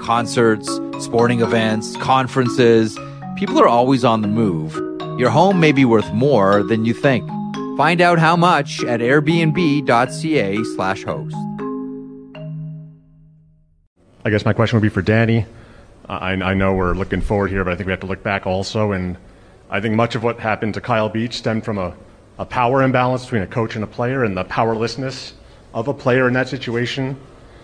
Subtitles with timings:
[0.00, 0.68] Concerts,
[0.98, 2.98] sporting events, conferences.
[3.36, 4.74] People are always on the move.
[5.18, 7.28] Your home may be worth more than you think.
[7.76, 11.36] Find out how much at airbnb.ca slash host.
[14.24, 15.46] I guess my question would be for Danny.
[16.08, 18.46] I, I know we're looking forward here, but I think we have to look back
[18.46, 18.92] also.
[18.92, 19.16] And
[19.70, 21.94] I think much of what happened to Kyle Beach stemmed from a,
[22.38, 25.34] a power imbalance between a coach and a player and the powerlessness
[25.72, 27.16] of a player in that situation.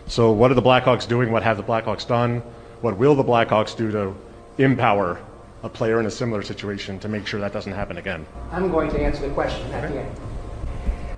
[0.08, 1.32] So, what are the Blackhawks doing?
[1.32, 2.40] What have the Blackhawks done?
[2.80, 4.14] What will the Blackhawks do to
[4.56, 5.20] empower
[5.64, 8.24] a player in a similar situation to make sure that doesn't happen again?
[8.52, 10.16] I'm going to answer the question at the end.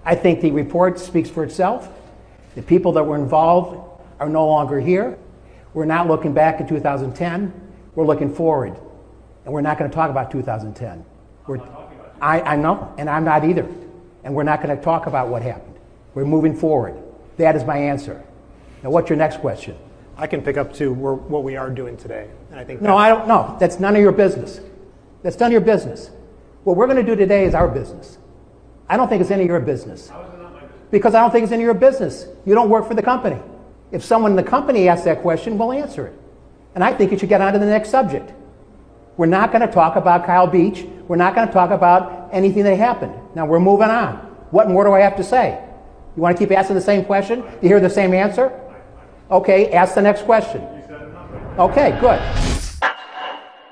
[0.06, 1.91] I think the report speaks for itself.
[2.55, 3.78] The people that were involved
[4.20, 5.19] are no longer here.
[5.75, 7.53] We're not looking back at 2010.
[7.94, 8.75] We're looking forward.
[9.44, 11.05] And we're not going to talk about 2010.
[11.47, 11.61] We're,
[12.22, 13.69] I, I know, and I'm not either.
[14.25, 15.75] And we're not going to talk about what happened.
[16.14, 16.97] We're moving forward.
[17.36, 18.25] That is my answer.
[18.83, 19.77] Now, what's your next question?
[20.17, 22.29] I can pick up to what we are doing today.
[22.51, 23.57] And I think No, I don't know.
[23.61, 24.61] That's none of your business.
[25.23, 26.11] That's none of your business.
[26.65, 28.19] What we're going to do today is our business.
[28.89, 30.11] I don't think it's any of your business.
[30.91, 32.27] Because I don't think it's any of your business.
[32.45, 33.41] You don't work for the company.
[33.93, 36.19] If someone in the company asks that question, we'll answer it.
[36.75, 38.33] And I think you should get on to the next subject.
[39.17, 40.87] We're not going to talk about Kyle Beach.
[41.09, 43.15] We're not going to talk about anything that happened.
[43.34, 44.17] Now we're moving on.
[44.50, 45.62] What more do I have to say?
[46.17, 47.41] You want to keep asking the same question?
[47.41, 48.53] Do you hear the same answer?
[49.31, 50.62] Okay, ask the next question.
[51.59, 52.19] Okay, good.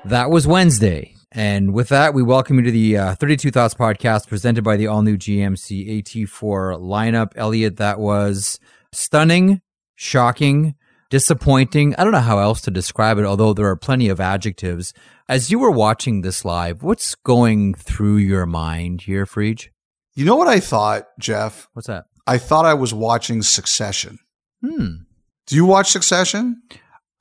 [0.05, 1.15] That was Wednesday.
[1.31, 4.85] And with that, we welcome you to the uh, 32 Thoughts podcast presented by the
[4.85, 7.31] all new GMC AT4 lineup.
[7.35, 8.59] Elliotte, that was
[8.91, 9.61] stunning,
[9.95, 10.75] shocking,
[11.09, 11.95] disappointing.
[11.95, 14.93] I don't know how else to describe it, although there are plenty of adjectives.
[15.27, 19.69] As you were watching this live, what's going through your mind here, Friedge?
[20.13, 21.67] You know what I thought, Jeff?
[21.73, 22.05] What's that?
[22.27, 24.19] I thought I was watching Succession.
[24.63, 25.06] Hmm.
[25.47, 26.61] Do you watch Succession?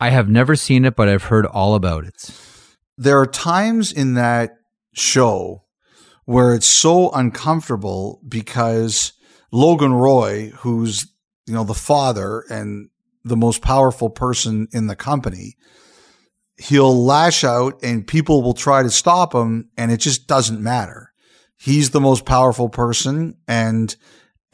[0.01, 2.31] I have never seen it, but I've heard all about it.
[2.99, 4.57] There are times in that
[4.95, 5.63] show
[6.25, 9.13] where it's so uncomfortable because
[9.53, 11.07] Logan Roy, who's
[11.47, 12.89] you know the father and
[13.23, 15.57] the most powerful person in the company,
[16.57, 21.13] he'll lash out and people will try to stop him and it just doesn't matter.
[21.57, 23.95] He's the most powerful person and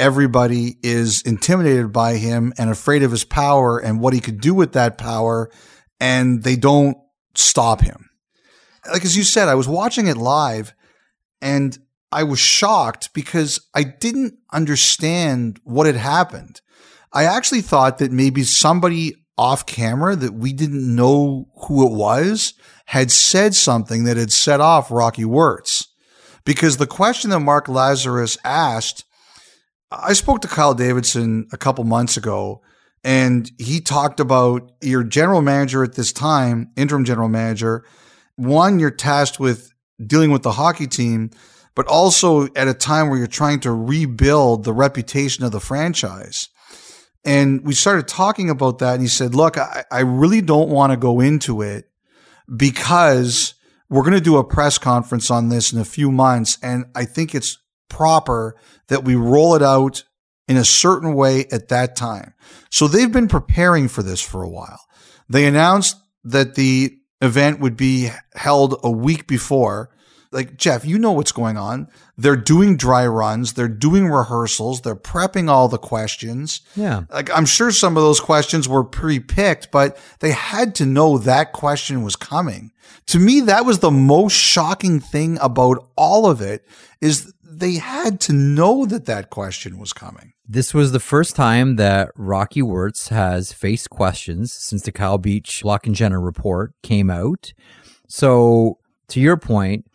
[0.03, 4.53] everybody is intimidated by him and afraid of his power and what he could do
[4.53, 5.49] with that power
[6.01, 6.97] and they don't
[7.37, 8.11] stop him.
[8.91, 10.75] Like as you said, I was watching it live
[11.41, 11.79] and
[12.11, 16.61] I was shocked because I didn't understand what had happened.
[17.13, 22.55] I actually thought that maybe somebody off camera that we didn't know who it was
[22.87, 25.87] had said something that had set off Rocky Wirtz.
[26.45, 29.05] Because the question that Mark Lazerus asked,
[29.93, 32.63] I spoke to Kyle Davidson a couple months ago,
[33.05, 37.85] and he talked about your general manager at this time, interim general manager.
[38.37, 39.73] One, you're tasked with
[40.05, 41.31] dealing with the hockey team,
[41.75, 46.49] but also at a time where you're trying to rebuild the reputation of the franchise.
[47.25, 48.95] And we started talking about that.
[48.95, 51.89] And he said, Look, I, I really don't want to go into it
[52.55, 53.55] because
[53.89, 56.59] we're going to do a press conference on this in a few months.
[56.63, 57.59] And I think it's
[57.93, 58.57] proper
[58.89, 60.05] that we roll it out
[60.49, 62.35] in a certain way at that time.
[62.71, 64.81] So they've been preparing for this for a while.
[65.29, 69.91] They announced that the event would be held a week before
[70.33, 71.89] like Jeff, you know what's going on.
[72.17, 76.63] They're doing dry runs, they're doing rehearsals, they're prepping all the questions.
[76.75, 77.03] Yeah.
[77.11, 81.53] Like I'm sure some of those questions were pre-picked, but they had to know that
[81.53, 82.73] question was coming.
[83.09, 86.67] To me, that was the most shocking thing about all of it
[87.01, 90.33] is they had to know that that question was coming.
[90.47, 95.63] This was the first time that Rocky Wirtz has faced questions since the Kyle Beach
[95.63, 97.53] Block and Jenner report came out.
[98.09, 98.79] So,
[99.09, 99.87] to your point,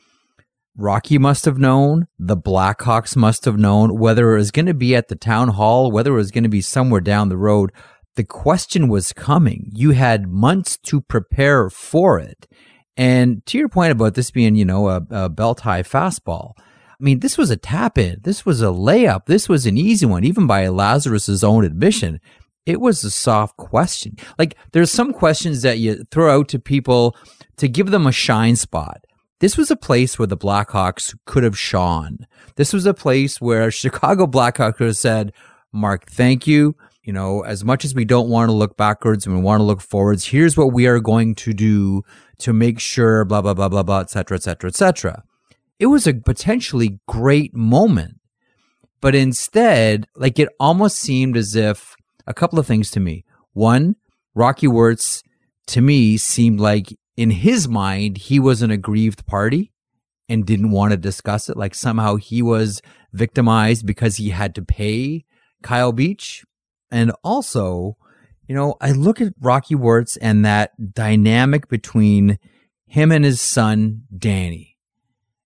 [0.76, 4.96] Rocky must have known, the Blackhawks must have known, whether it was going to be
[4.96, 7.72] at the town hall, whether it was going to be somewhere down the road.
[8.16, 9.72] The question was coming.
[9.74, 12.48] You had months to prepare for it.
[12.96, 16.54] And to your point about this being, you know, a, a belt high fastball,
[17.00, 18.18] I mean, this was a tap in.
[18.24, 19.28] This was a layup.
[19.28, 22.20] This was an easy one, even by Lazerus's own admission.
[22.66, 24.18] It was a soft question.
[24.40, 27.16] Like there's some questions that you throw out to people
[27.58, 29.06] to give them a shine spot.
[29.40, 32.26] This was a place where the Blackhawks could have shone.
[32.56, 35.34] This was a place where Chicago Blackhawks could have said,
[35.72, 36.76] Mark, thank you.
[37.04, 39.64] You know, as much as we don't want to look backwards and we want to
[39.64, 42.02] look forwards, here's what we are going to do
[42.40, 45.24] to make sure, blah, blah, blah, blah, blah, et cetera, et cetera, et cetera.
[45.80, 48.20] It was a potentially great moment.
[49.00, 51.96] But instead, like it almost seemed as if
[52.26, 53.26] a couple of things to me.
[53.54, 53.96] One,
[54.34, 55.24] Rocky Wirtz
[55.68, 59.72] to me seemed like in his mind, he was an aggrieved party
[60.30, 61.58] and didn't want to discuss it.
[61.58, 62.82] Like somehow he was
[63.14, 65.26] victimized because he had to pay
[65.64, 66.44] Kyle Beach.
[66.92, 67.98] And also,
[68.48, 72.40] you know, I look at Rocky Wirtz and that dynamic between
[72.86, 74.77] him and his son, Danny.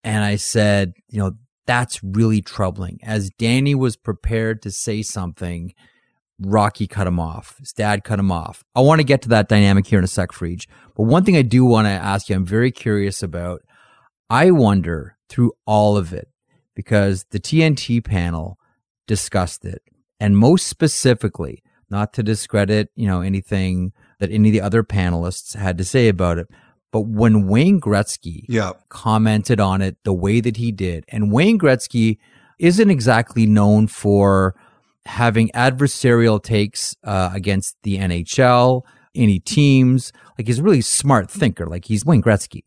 [0.04, 1.32] And I said, you know,
[1.66, 2.98] that's really troubling.
[3.02, 5.74] As Danny was prepared to say something,
[6.40, 7.56] Rocky cut him off.
[7.58, 8.64] His dad cut him off.
[8.74, 10.66] I want to get to that dynamic here in a sec, Friedge.
[10.96, 13.62] But one thing I do want to ask you, I'm very curious about.
[14.28, 16.28] I wonder through all of it,
[16.74, 18.58] because the TNT panel
[19.06, 19.82] discussed it
[20.18, 25.54] and most specifically, not to discredit, you know, anything that any of the other panelists
[25.54, 26.48] had to say about it,
[26.92, 28.72] but when Wayne Gretzky Yeah.
[28.88, 32.18] commented on it the way that he did, and Wayne Gretzky
[32.60, 34.54] isn't exactly known for
[35.06, 38.82] having adversarial takes uh, against the NHL,
[39.14, 40.12] any teams.
[40.38, 41.66] Like he's a really smart thinker.
[41.66, 42.62] Like he's Wayne Gretzky,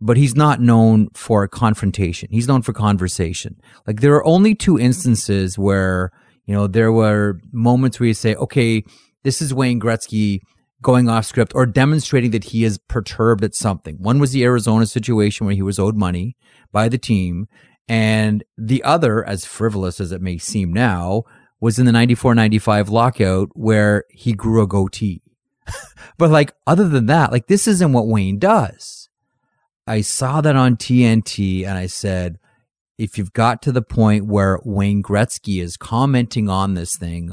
[0.00, 2.28] but he's not known for confrontation.
[2.30, 3.56] He's known for conversation.
[3.86, 6.12] Like there are only two instances where
[6.46, 8.84] you know there were moments where you say, okay,
[9.24, 10.40] this is Wayne Gretzky
[10.82, 13.96] going off script or demonstrating that he is perturbed at something.
[13.96, 16.36] One was the Arizona situation where he was owed money
[16.72, 17.48] by the team.
[17.88, 21.24] And the other, as frivolous as it may seem now,
[21.60, 25.22] was in the 94 95 lockout where he grew a goatee.
[26.18, 29.08] but like, other than that, like, this isn't what Wayne does.
[29.86, 32.38] I saw that on TNT and I said,
[32.96, 37.32] if you've got to the point where Wayne Gretzky is commenting on this thing,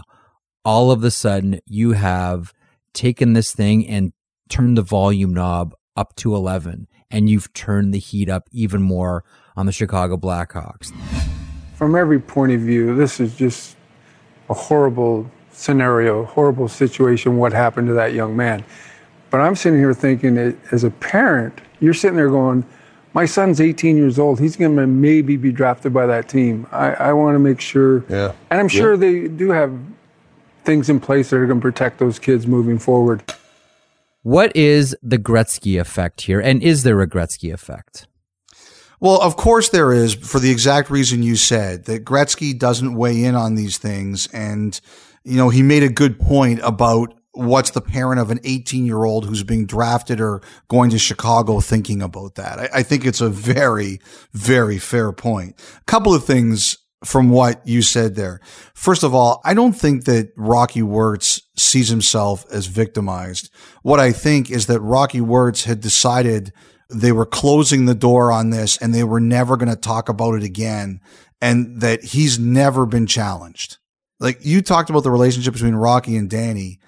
[0.65, 2.53] all of a sudden you have
[2.97, 4.11] taken this thing and
[4.49, 9.23] turned the volume knob up to 11 and you've turned the heat up even more
[9.55, 10.91] on the Chicago Blackhawks.
[11.75, 13.77] From every point of view, this is just
[14.49, 18.63] a horrible scenario, horrible situation, what happened to that young man.
[19.29, 20.38] But I'm sitting here thinking,
[20.71, 22.65] as a parent, you're sitting there going,
[23.13, 24.39] my son's 18 years old.
[24.39, 26.67] He's going to maybe be drafted by that team.
[26.71, 28.05] I, I want to make sure.
[28.09, 28.33] Yeah.
[28.49, 29.77] And I'm sure they do have
[30.68, 33.24] things in place that are going to protect those kids moving forward.
[34.22, 36.42] What is the Gretzky effect here?
[36.42, 38.06] And is there a Gretzky effect?
[39.00, 43.24] Well, of course there is, for the exact reason you said that Gretzky doesn't weigh
[43.24, 44.28] in on these things.
[44.34, 44.80] And,
[45.24, 49.06] you know, he made a good point about what's the parent of an 18 year
[49.06, 52.60] old who's being drafted or going to Chicago thinking about that.
[52.60, 54.02] I, I think it's a very,
[54.34, 55.56] very fair point.
[55.80, 58.39] A couple of things from what you said there.
[58.73, 63.49] First of all, I don't think that Rocky Wirtz sees himself as victimized.
[63.83, 66.51] What I think is that Rocky Wirtz had decided
[66.89, 70.35] they were closing the door on this and they were never going to talk about
[70.35, 71.01] it again
[71.42, 73.77] and that he's never been challenged.
[74.19, 76.80] Like you talked about the relationship between Rocky and Danny.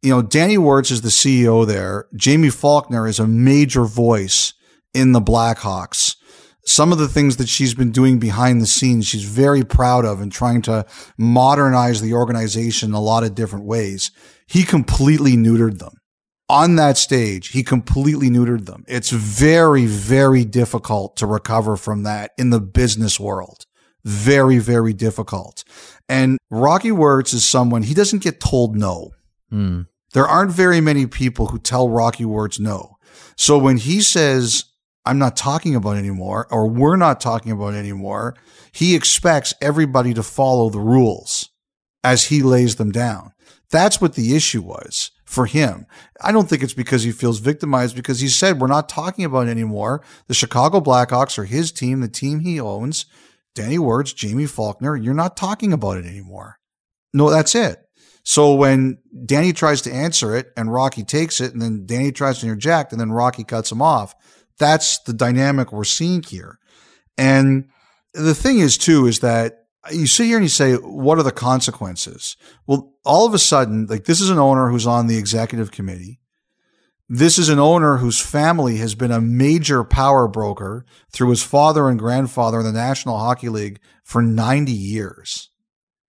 [0.00, 2.08] You know, Danny Wirtz is the CEO there.
[2.22, 4.54] Jaime Faulkner is a major voice
[4.92, 6.16] in the Blackhawks.
[6.64, 10.20] Some of the things that she's been doing behind the scenes, she's very proud of
[10.20, 10.86] and trying to
[11.18, 14.10] modernize the organization in a lot of different ways.
[14.46, 15.94] He completely neutered them
[16.52, 18.84] on that stage, he completely neutered them.
[18.86, 23.64] It's very, very difficult to recover from that in the business world.
[24.04, 25.64] Very, very difficult.
[26.10, 29.12] And Rocky Wirtz is someone, he doesn't get told no.
[29.48, 29.82] Hmm.
[30.12, 32.96] There aren't very many people who tell Rocky Wirtz no.
[33.34, 34.64] So when he says,
[35.04, 38.36] I'm not talking about anymore, or we're not talking about anymore,
[38.72, 41.50] he expects everybody to follow the rules
[42.04, 43.32] as he lays them down.
[43.70, 45.86] That's what the issue was for him.
[46.20, 49.48] I don't think it's because he feels victimized because he said, we're not talking about
[49.48, 50.04] anymore.
[50.28, 53.06] The Chicago Blackhawks are his team, the team he owns.
[53.54, 56.58] Danny Wirtz, Jaime Faulkner, you're not talking about it anymore.
[57.12, 57.78] No, that's it.
[58.24, 62.38] So when Danny tries to answer it and Rocky takes it and then Danny tries
[62.38, 64.14] to interject and then Rocky cuts him off,
[64.62, 66.58] that's the dynamic we're seeing here.
[67.18, 67.68] And
[68.14, 71.32] the thing is, too, is that you sit here and you say, what are the
[71.32, 72.36] consequences?
[72.66, 76.20] Well, all of a sudden, like this is an owner who's on the executive committee.
[77.08, 81.88] This is an owner whose family has been a major power broker through his father
[81.88, 85.50] and grandfather in the National Hockey League for 90 years.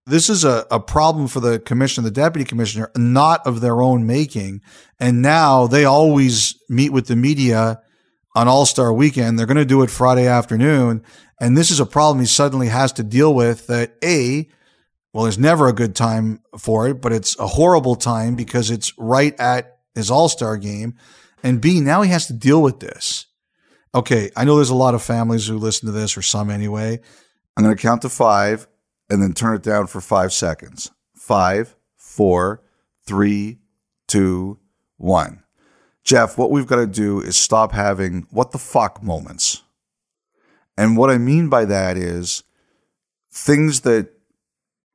[0.05, 4.05] This is a, a problem for the commissioner, the deputy commissioner, not of their own
[4.05, 4.61] making.
[4.99, 7.81] And now they always meet with the media
[8.35, 9.37] on All Star weekend.
[9.37, 11.03] They're going to do it Friday afternoon.
[11.39, 14.47] And this is a problem he suddenly has to deal with that A,
[15.11, 18.97] well, there's never a good time for it, but it's a horrible time because it's
[18.97, 20.95] right at his All Star game.
[21.43, 23.27] And B, now he has to deal with this.
[23.93, 26.99] Okay, I know there's a lot of families who listen to this, or some anyway.
[27.55, 28.67] I'm going to count to five
[29.09, 30.89] and then turn it down for five seconds.
[31.15, 32.63] Five, four,
[33.05, 33.59] three,
[34.07, 34.59] two,
[34.97, 35.42] one.
[36.03, 39.63] Jeff, what we've got to do is stop having what the fuck moments.
[40.77, 42.43] And what I mean by that is
[43.31, 44.09] things that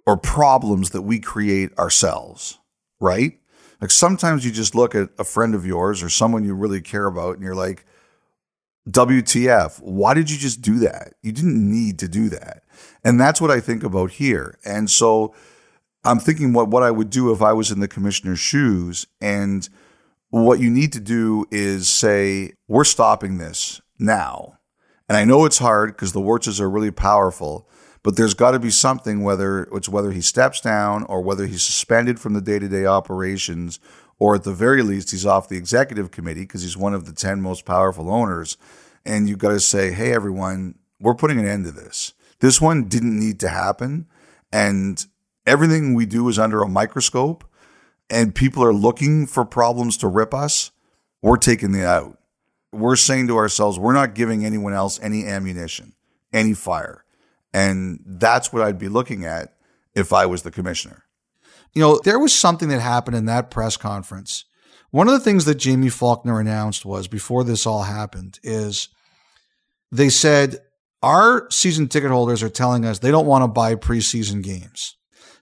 [0.06, 2.58] or problems that we create ourselves,
[3.00, 3.38] right?
[3.80, 7.06] Like sometimes you just look at a friend of yours or someone you really care
[7.06, 7.84] about and you're like,
[8.88, 11.12] WTF, why did you just do that?
[11.22, 12.62] You didn't need to do that.
[13.04, 14.58] And that's what I think about here.
[14.64, 15.34] And so
[16.04, 19.06] I'm thinking what, what I would do if I was in the commissioner's shoes.
[19.20, 19.68] And
[20.30, 24.58] what you need to do is say, we're stopping this now.
[25.08, 27.68] And I know it's hard because the Wirtzes are really powerful,
[28.02, 31.62] but there's got to be something whether it's whether he steps down or whether he's
[31.62, 33.80] suspended from the day-to-day operations
[34.18, 37.12] or at the very least he's off the executive committee because he's one of the
[37.12, 38.56] 10 most powerful owners
[39.04, 42.84] and you've got to say hey everyone we're putting an end to this this one
[42.84, 44.06] didn't need to happen
[44.52, 45.06] and
[45.46, 47.44] everything we do is under a microscope
[48.10, 50.70] and people are looking for problems to rip us
[51.22, 52.18] we're taking it out
[52.72, 55.94] we're saying to ourselves we're not giving anyone else any ammunition
[56.32, 57.04] any fire
[57.52, 59.54] and that's what I'd be looking at
[59.94, 61.04] if I was the commissioner.
[61.74, 64.44] You know, there was something that happened in that press conference.
[64.90, 68.88] One of the things that Jaime Faulkner announced was before this all happened is
[69.92, 70.58] they said
[71.02, 74.96] our season ticket holders are telling us they don't want to buy preseason games.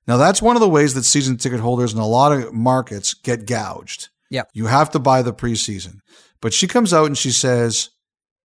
[0.06, 3.14] Now that's one of the ways that season ticket holders in a lot of markets
[3.14, 4.08] get gouged.
[4.30, 4.42] Yeah.
[4.52, 5.98] You have to buy the preseason.
[6.40, 7.90] But she comes out and she says,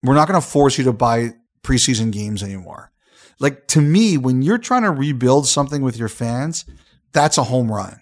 [0.04, 2.92] We're not going to force you to buy preseason games anymore.
[3.40, 6.66] Like to me, when you're trying to rebuild something with your fans,
[7.12, 8.02] that's a home run.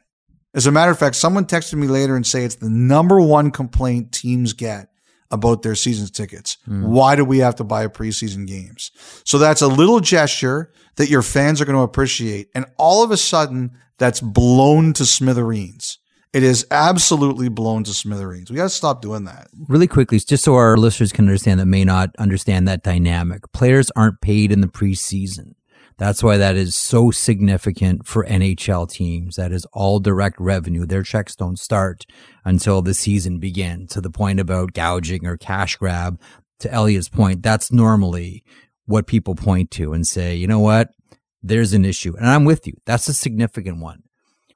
[0.53, 3.51] As a matter of fact, someone texted me later and say it's the number one
[3.51, 4.88] complaint teams get
[5.31, 6.57] about their season tickets.
[6.67, 6.87] Mm.
[6.87, 8.91] Why do we have to buy preseason games?
[9.25, 12.49] So that's a little gesture that your fans are going to appreciate.
[12.55, 15.99] And all of a sudden, that's blown to smithereens.
[16.31, 18.51] It is absolutely blown to smithereens.
[18.51, 19.47] We got to stop doing that.
[19.67, 23.51] Really quickly, just so our listeners can understand that may not understand that dynamic.
[23.51, 25.55] Players aren't paid in the preseason.
[25.99, 29.35] That's why that is so significant for NHL teams.
[29.35, 30.85] That is all direct revenue.
[30.85, 32.05] Their checks don't start
[32.45, 33.91] until the season begins.
[33.91, 36.17] To the point about gouging or cash grab,
[36.61, 38.45] to Elliotte's point, that's normally
[38.85, 40.89] what people point to and say, you know what?
[41.43, 42.15] There's an issue.
[42.15, 42.77] And I'm with you.
[42.85, 44.03] That's a significant one.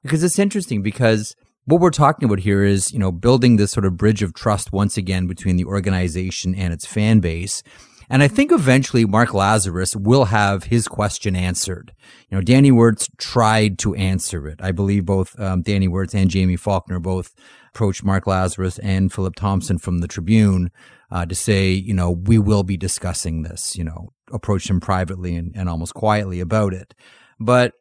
[0.02, 1.36] Because it's interesting because
[1.66, 4.72] what we're talking about here is, you know, building this sort of bridge of trust
[4.72, 7.62] once again between the organization and its fan base.
[8.08, 11.92] And I think eventually Mark Lazerus will have his question answered.
[12.28, 14.60] You know, Danny Wirtz tried to answer it.
[14.62, 17.34] I believe both um, Danny Wirtz and Jaime Faulkner both
[17.74, 20.70] approached Mark Lazerus and Philip Thompson from the Tribune
[21.10, 25.34] uh, to say, you know, we will be discussing this, you know, approached him privately
[25.36, 26.94] and, and almost quietly about it.
[27.40, 27.72] But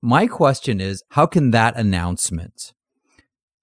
[0.00, 2.72] my question is, how can that announcement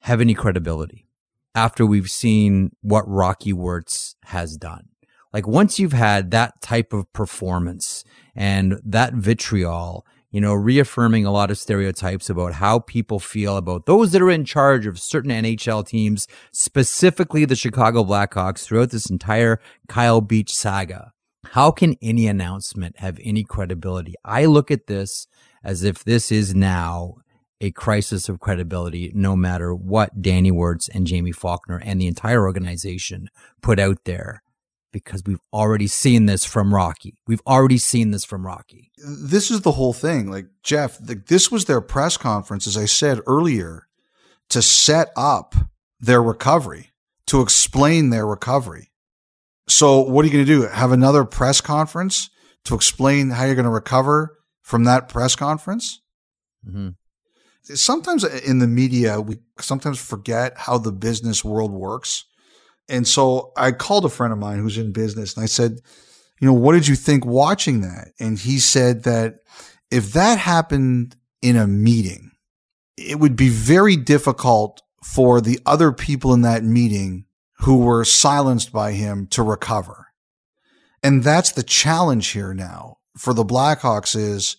[0.01, 1.07] have any credibility
[1.55, 4.87] after we've seen what Rocky Wirtz has done.
[5.33, 8.03] Like once you've had that type of performance
[8.35, 13.85] and that vitriol, you know, reaffirming a lot of stereotypes about how people feel about
[13.85, 19.09] those that are in charge of certain NHL teams, specifically the Chicago Blackhawks throughout this
[19.09, 21.11] entire Kyle Beach saga.
[21.45, 24.13] How can any announcement have any credibility?
[24.23, 25.27] I look at this
[25.63, 27.15] as if this is now
[27.61, 32.43] a crisis of credibility no matter what Danny Wirtz and Jaime Faulkner and the entire
[32.43, 33.29] organization
[33.61, 34.43] put out there
[34.91, 37.21] because we've already seen this from Rocky.
[37.27, 38.91] We've already seen this from Rocky.
[38.97, 40.29] This is the whole thing.
[40.29, 43.87] Like, Jeff, the, this was their press conference, as I said earlier,
[44.49, 45.55] to set up
[45.99, 46.91] their recovery,
[47.27, 48.91] to explain their recovery.
[49.67, 50.67] So, what are you going to do?
[50.67, 52.29] Have another press conference
[52.65, 56.01] to explain how you're going to recover from that press conference?
[56.67, 56.89] Mm-hmm
[57.75, 62.25] sometimes in the media, we sometimes forget how the business world works.
[62.89, 65.79] And so I called a friend of mine who's in business and I said,
[66.41, 68.09] you know, what did you think watching that?
[68.19, 69.35] And he said that
[69.91, 72.31] if that happened in a meeting,
[72.97, 77.25] it would be very difficult for the other people in that meeting
[77.59, 80.07] who were silenced by him to recover.
[81.03, 84.57] And that's the challenge here now for the Blackhawks is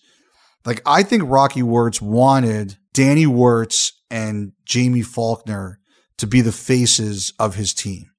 [0.64, 5.80] like, I think Rocky Wirtz wanted Danny Wirtz and Jaime Faulkner
[6.18, 8.09] to be the faces of his team.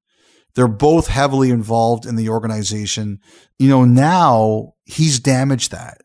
[0.55, 3.19] They're both heavily involved in the organization.
[3.57, 6.01] You know, now he's damaged that.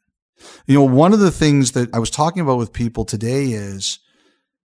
[0.67, 3.99] You know, one of the things that I was talking about with people today is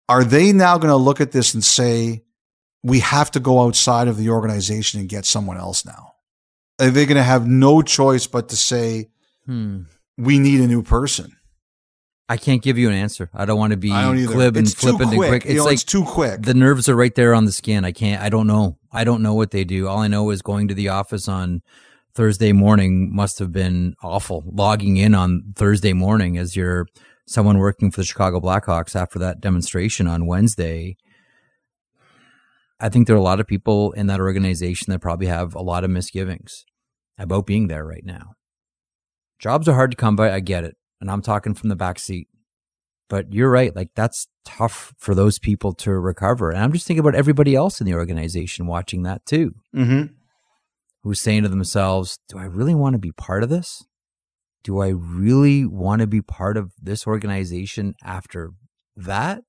[0.08, 2.24] are they now going to look at this and say,
[2.82, 6.14] we have to go outside of the organization and get someone else now?
[6.80, 9.10] Are they going to have no choice but to say,
[9.44, 9.82] Hmm.
[10.16, 11.36] we need a new person?
[12.28, 13.30] I can't give you an answer.
[13.32, 13.88] I don't want to be
[14.26, 15.30] glib and It's flippant and quick.
[15.30, 15.44] quick.
[15.46, 16.42] You It's know, like it's too quick.
[16.42, 17.84] The nerves are right there on the skin.
[17.84, 18.22] I can't.
[18.22, 18.76] I don't know.
[18.92, 19.88] I don't know what they do.
[19.88, 21.62] All I know is going to the office on
[22.14, 24.44] Thursday morning must have been awful.
[24.46, 26.86] Logging in on Thursday morning as you're
[27.26, 30.96] someone working for the Chicago Blackhawks after that demonstration on Wednesday.
[32.80, 35.62] I think there are a lot of people in that organization that probably have a
[35.62, 36.64] lot of misgivings
[37.18, 38.32] about being there right now.
[39.38, 40.32] Jobs are hard to come by.
[40.32, 40.76] I get it.
[41.00, 42.28] And I'm talking from the back seat.
[43.08, 43.74] But you're right.
[43.74, 46.50] Like that's tough for those people to recover.
[46.50, 50.12] And I'm just thinking about everybody else in the organization watching that too, mm-hmm.
[51.02, 53.82] who's saying to themselves, do I really want to be part of this?
[54.62, 58.50] Do I really want to be part of this organization after
[58.96, 59.42] that?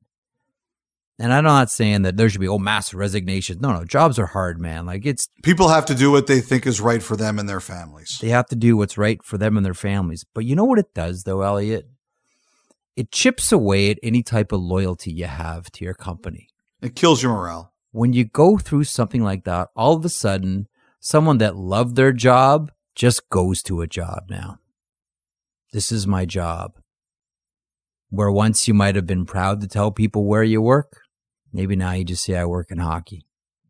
[1.21, 3.59] And I'm not saying that there should be oh mass resignation.
[3.59, 4.85] No, no, jobs are hard, man.
[4.85, 7.59] Like it's People have to do what they think is right for them and their
[7.59, 8.17] families.
[8.21, 10.25] they have to do what's right for them and their families.
[10.33, 11.85] But you know what it does though, Elliotte?
[12.95, 16.47] It chips away at any type of loyalty you have to your company.
[16.81, 17.73] It kills your morale.
[17.91, 20.67] When you go through something like that, all of a sudden,
[20.99, 24.59] someone that loved their job just goes to a job now.
[25.73, 26.79] This is my job.
[28.09, 31.01] Where once you might have been proud to tell people where you work,
[31.53, 33.25] maybe now you just say, I work in hockey.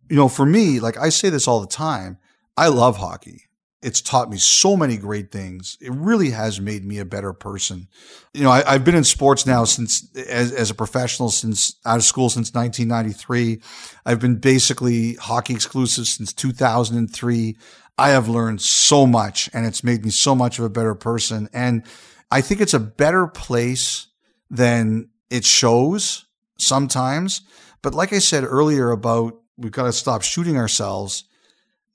[0.09, 2.17] You know, for me, like I say this all the time,
[2.57, 3.43] I love hockey.
[3.81, 5.77] It's taught me so many great things.
[5.79, 7.87] It really has made me a better person.
[8.33, 11.97] You know, I, have been in sports now since as, as a professional since out
[11.97, 13.61] of school since 1993.
[14.05, 17.57] I've been basically hockey exclusive since 2003.
[17.97, 21.47] I have learned so much and it's made me so much of a better person.
[21.53, 21.83] And
[22.31, 24.07] I think it's a better place
[24.49, 26.25] than it shows
[26.57, 27.41] sometimes.
[27.81, 31.25] But like I said earlier about we've got to stop shooting ourselves.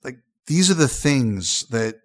[0.02, 2.00] Like these are the things that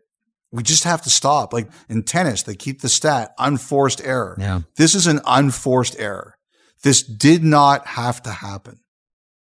[0.52, 1.54] we just have to stop.
[1.54, 4.36] Like in tennis, they keep the stat unforced error.
[4.40, 4.62] Yeah.
[4.78, 6.38] This is an unforced error.
[6.82, 8.80] This did not have to happen.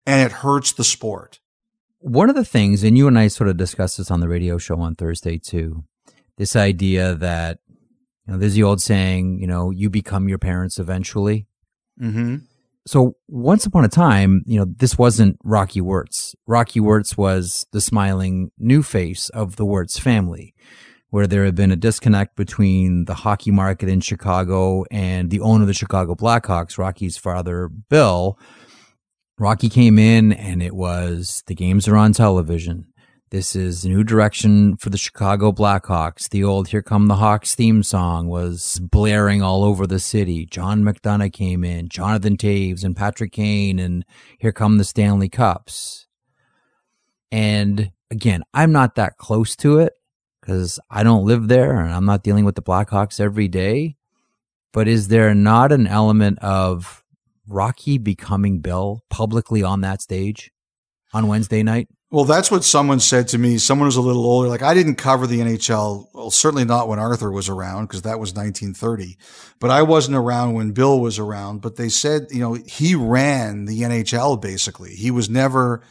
[0.05, 1.39] And it hurts the sport.
[1.99, 4.57] One of the things, and you and I sort of discussed this on the radio
[4.57, 5.85] show on Thursday too,
[6.37, 7.59] this idea that,
[8.27, 11.47] you know, there's the old saying, you know, you become your parents eventually.
[12.01, 12.37] Mm-hmm.
[12.85, 16.35] So once upon a time, you know, this wasn't Rocky Wirtz.
[16.47, 20.53] Rocky Wirtz was the smiling new face of the Wirtz family,
[21.09, 25.63] where there had been a disconnect between the hockey market in Chicago and the owner
[25.63, 28.37] of the Chicago Blackhawks, Rocky's father, Bill.
[29.39, 32.92] Rocky came in and it was the games are on television.
[33.33, 36.29] This is new direction for the Chicago Blackhawks.
[36.29, 40.45] The old Here Come the Hawks theme song was blaring all over the city.
[40.45, 44.05] John McDonough came in, Jonathan Toews and Patrick Kane, and
[44.37, 46.05] Here Come the Stanley Cups.
[47.31, 49.93] And again, I'm not that close to it
[50.39, 53.95] because I don't live there and I'm not dealing with the Blackhawks every day.
[54.73, 57.03] But is there not an element of
[57.47, 60.51] Rocky becoming Bill publicly on that stage
[61.15, 61.87] on Wednesday night?
[62.13, 63.57] Well, that's what someone said to me.
[63.57, 64.47] Someone who's a little older.
[64.47, 66.09] Like I didn't cover the NHL.
[66.13, 69.17] Well, certainly not when Arthur was around because that was 1930.
[69.59, 71.63] But I wasn't around when Bill was around.
[71.63, 74.93] But they said, you know, he ran the NHL basically.
[74.93, 75.81] He was never,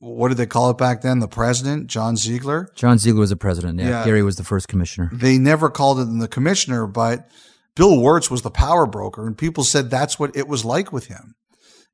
[0.00, 1.20] what did they call it back then?
[1.20, 2.72] The president, John Ziegler.
[2.74, 3.78] John Ziegler was the president.
[3.78, 3.88] Yeah.
[3.88, 4.04] Yeah.
[4.04, 5.10] Gary was the first commissioner.
[5.12, 7.30] They never called it the commissioner, but
[7.76, 9.28] Bill Wirtz was the power broker.
[9.28, 11.36] And people said that's what it was like with him.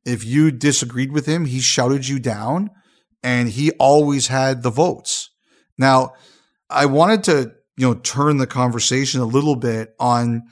[0.06, 2.70] If you disagreed with him, he shouted you down
[3.24, 5.30] and he always had the votes.
[5.78, 6.12] Now,
[6.68, 10.42] I wanted to, you know, turn the conversation a little bit on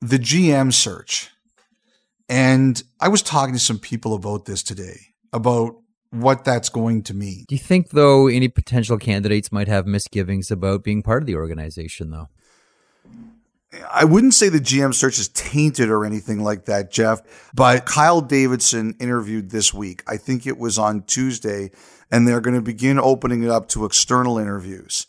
[0.00, 1.30] the GM search.
[2.28, 4.98] And I was talking to some people about this today,
[5.32, 5.76] about
[6.10, 7.44] what that's going to mean.
[7.48, 11.36] Do you think, though, any potential candidates might have misgivings about being part of the
[11.36, 12.28] organization, though?
[13.90, 17.20] I wouldn't say the GM search is tainted or anything like that, Jeff,
[17.54, 20.02] but Kyle Davidson interviewed this week.
[20.06, 21.70] I think it was on Tuesday,
[22.10, 25.06] and they're going to begin opening it up to external interviews.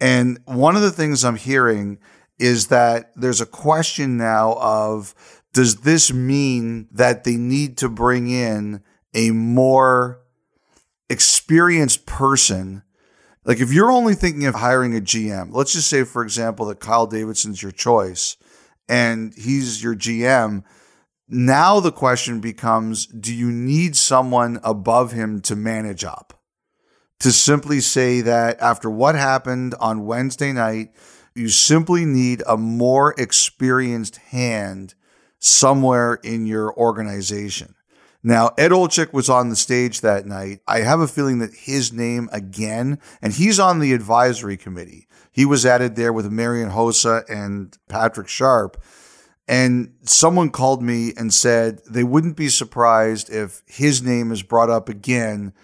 [0.00, 1.98] And one of the things I'm hearing
[2.38, 5.14] is that there's a question now of
[5.52, 8.82] does this mean that they need to bring in
[9.14, 10.20] a more
[11.08, 12.82] experienced person?
[13.48, 16.80] Like if you're only thinking of hiring a GM, let's just say, for example, that
[16.80, 18.36] Kyle Davidson's your choice
[18.90, 20.64] and he's your GM.
[21.30, 26.42] Now the question becomes do you need someone above him to manage up?
[27.20, 30.90] To simply say that after what happened on Wednesday night,
[31.34, 34.94] you simply need a more experienced hand
[35.38, 37.74] somewhere in your organization.
[38.28, 40.60] Now, Ed Olczyk was on the stage that night.
[40.68, 45.08] I have a feeling that his name again, and he's on the advisory committee.
[45.32, 48.76] He was added there with Marian Hossa and Patrick Sharp.
[49.48, 54.68] And someone called me and said they wouldn't be surprised if his name is brought
[54.68, 55.54] up again.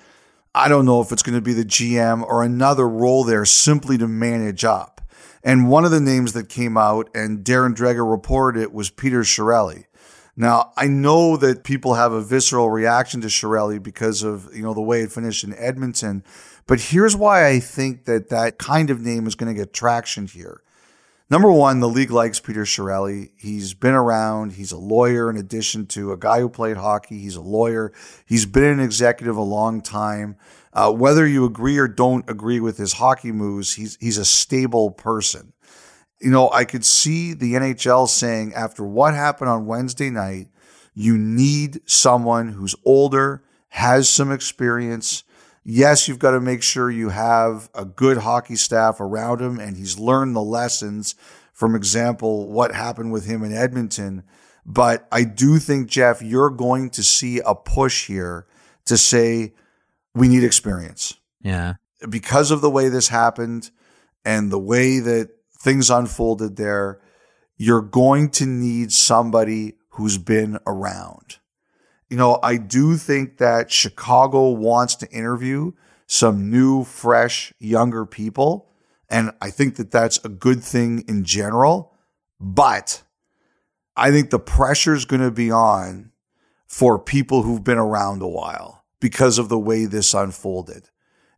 [0.55, 3.99] I don't know if it's going to be the GM or another role there simply
[3.99, 5.03] to manage up.
[5.43, 9.21] And one of the names that came out, and Darren Dreger reported it, was Peter
[9.21, 9.85] Chiarelli.
[10.37, 14.75] Now, I know that people have a visceral reaction to Chiarelli because of, you know,
[14.75, 16.25] the way it finished in Edmonton.
[16.67, 20.27] But here's why I think that that kind of name is going to get traction
[20.27, 20.63] here.
[21.31, 23.31] Number one, the league likes Peter Chiarelli.
[23.37, 24.53] He's been around.
[24.53, 27.19] He's a lawyer in addition to a guy who played hockey.
[27.19, 27.93] He's a lawyer.
[28.27, 30.37] He's been an executive a long time.
[30.75, 34.91] Uh, whether you agree or don't agree with his hockey moves, he's he's a stable
[34.91, 35.54] person.
[36.25, 40.49] You know, I could see the NHL saying after what happened on Wednesday night,
[40.95, 45.23] you need someone who's older, has some experience.
[45.65, 49.77] Yes, you've got to make sure you have a good hockey staff around him and
[49.77, 51.15] he's learned the lessons
[51.53, 54.23] from example what happened with him in Edmonton.
[54.65, 58.47] But I do think Jeff, you're going to see a push here
[58.87, 59.53] to say
[60.15, 61.19] we need experience.
[61.43, 61.75] Yeah.
[62.09, 63.71] Because of the way this happened
[64.25, 65.31] and the way that
[65.65, 67.01] things unfolded there,
[67.57, 71.39] you're going to need somebody who's been around.
[72.11, 75.73] You know, I do think that Chicago wants to interview
[76.07, 78.69] some new, fresh, younger people.
[79.09, 81.95] And I think that that's a good thing in general.
[82.39, 83.03] But
[83.97, 86.13] I think the pressure is going to be on
[86.67, 90.91] for people who've been around a while because of the way this unfolded.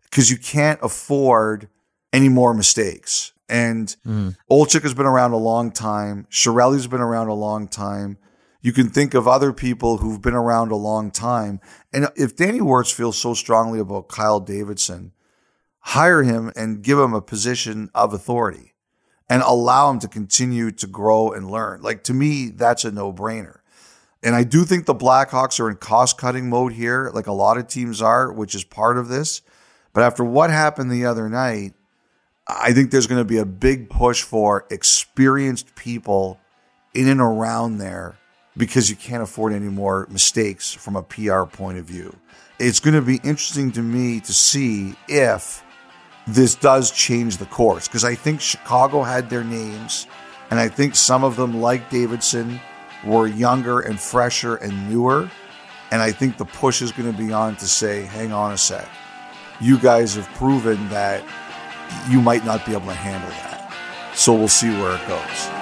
[0.03, 1.69] Because you can't afford
[2.13, 3.33] any more mistakes.
[3.49, 4.37] And mm.
[4.51, 6.27] Has been around a long time.
[6.31, 8.19] Chiarelli's been around a long time.
[8.61, 11.61] You can think of other people who've been around a long time.
[11.93, 15.13] And if Danny Wirtz feels so strongly about Kyle Davidson,
[15.79, 18.75] hire him and give him a position of authority
[19.29, 21.81] and allow him to continue to grow and learn.
[21.83, 23.59] Like to me, that's a no brainer.
[24.23, 27.59] And I do think the Blackhawks are in cost cutting mode here, like a lot
[27.59, 29.43] of teams are, which is part of this.
[29.93, 31.75] But after what happened the other night,
[32.49, 36.39] I think there's going to be a big push for experienced people
[36.95, 38.17] in and around there
[38.57, 42.17] because you can't afford any more mistakes from a PR point of view.
[42.59, 45.63] It's going to be interesting to me to see if
[46.27, 50.07] this does change the course because I think Chicago had their names,
[50.51, 52.61] and I think some of them, like Davidson,
[53.05, 55.31] were younger and fresher and newer.
[55.91, 58.59] And I think the push is going to be on to say, hang on a
[58.59, 58.89] sec.
[59.61, 61.23] You guys have proven that
[62.09, 63.73] you might not be able to handle that.
[64.15, 65.57] So we'll see where it goes.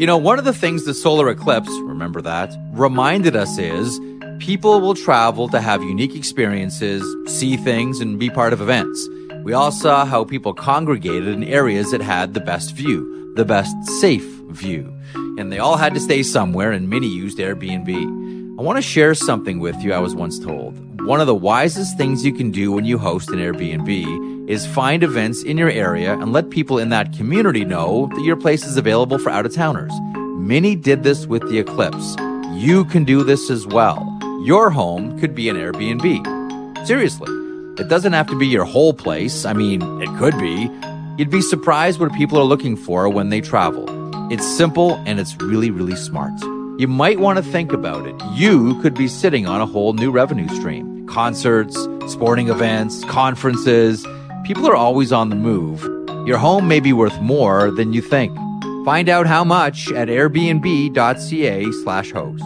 [0.00, 3.98] You know, one of the things the solar eclipse, remember that, reminded us is
[4.38, 9.08] people will travel to have unique experiences, see things, and be part of events.
[9.42, 13.74] We all saw how people congregated in areas that had the best view, the best
[14.00, 14.97] safe view.
[15.38, 18.58] And they all had to stay somewhere, and many used Airbnb.
[18.58, 21.00] I want to share something with you I was once told.
[21.06, 25.04] One of the wisest things you can do when you host an Airbnb is find
[25.04, 28.76] events in your area and let people in that community know that your place is
[28.76, 29.92] available for out of towners.
[30.16, 32.16] Many did this with the eclipse.
[32.54, 34.18] You can do this as well.
[34.42, 36.84] Your home could be an Airbnb.
[36.84, 37.32] Seriously.
[37.80, 39.44] It doesn't have to be your whole place.
[39.44, 40.68] I mean, it could be.
[41.16, 43.97] You'd be surprised what people are looking for when they travel.
[44.30, 46.38] It's simple and it's really, really smart.
[46.78, 48.14] You might want to think about it.
[48.34, 51.06] You could be sitting on a whole new revenue stream.
[51.06, 54.06] Concerts, sporting events, conferences.
[54.44, 55.82] People are always on the move.
[56.26, 58.36] Your home may be worth more than you think.
[58.84, 62.44] Find out how much at airbnb.ca slash host.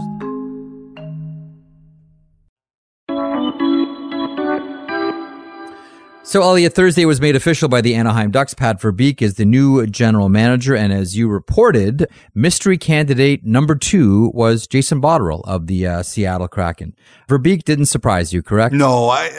[6.24, 8.54] So, Elliotte, Thursday was made official by the Anaheim Ducks.
[8.54, 10.76] Pat Verbeek is the new general manager.
[10.76, 16.46] And as you reported, mystery candidate number two was Jason Botterill of the uh, Seattle
[16.46, 16.94] Kraken.
[17.28, 18.72] Verbeek didn't surprise you, correct?
[18.72, 19.30] No, I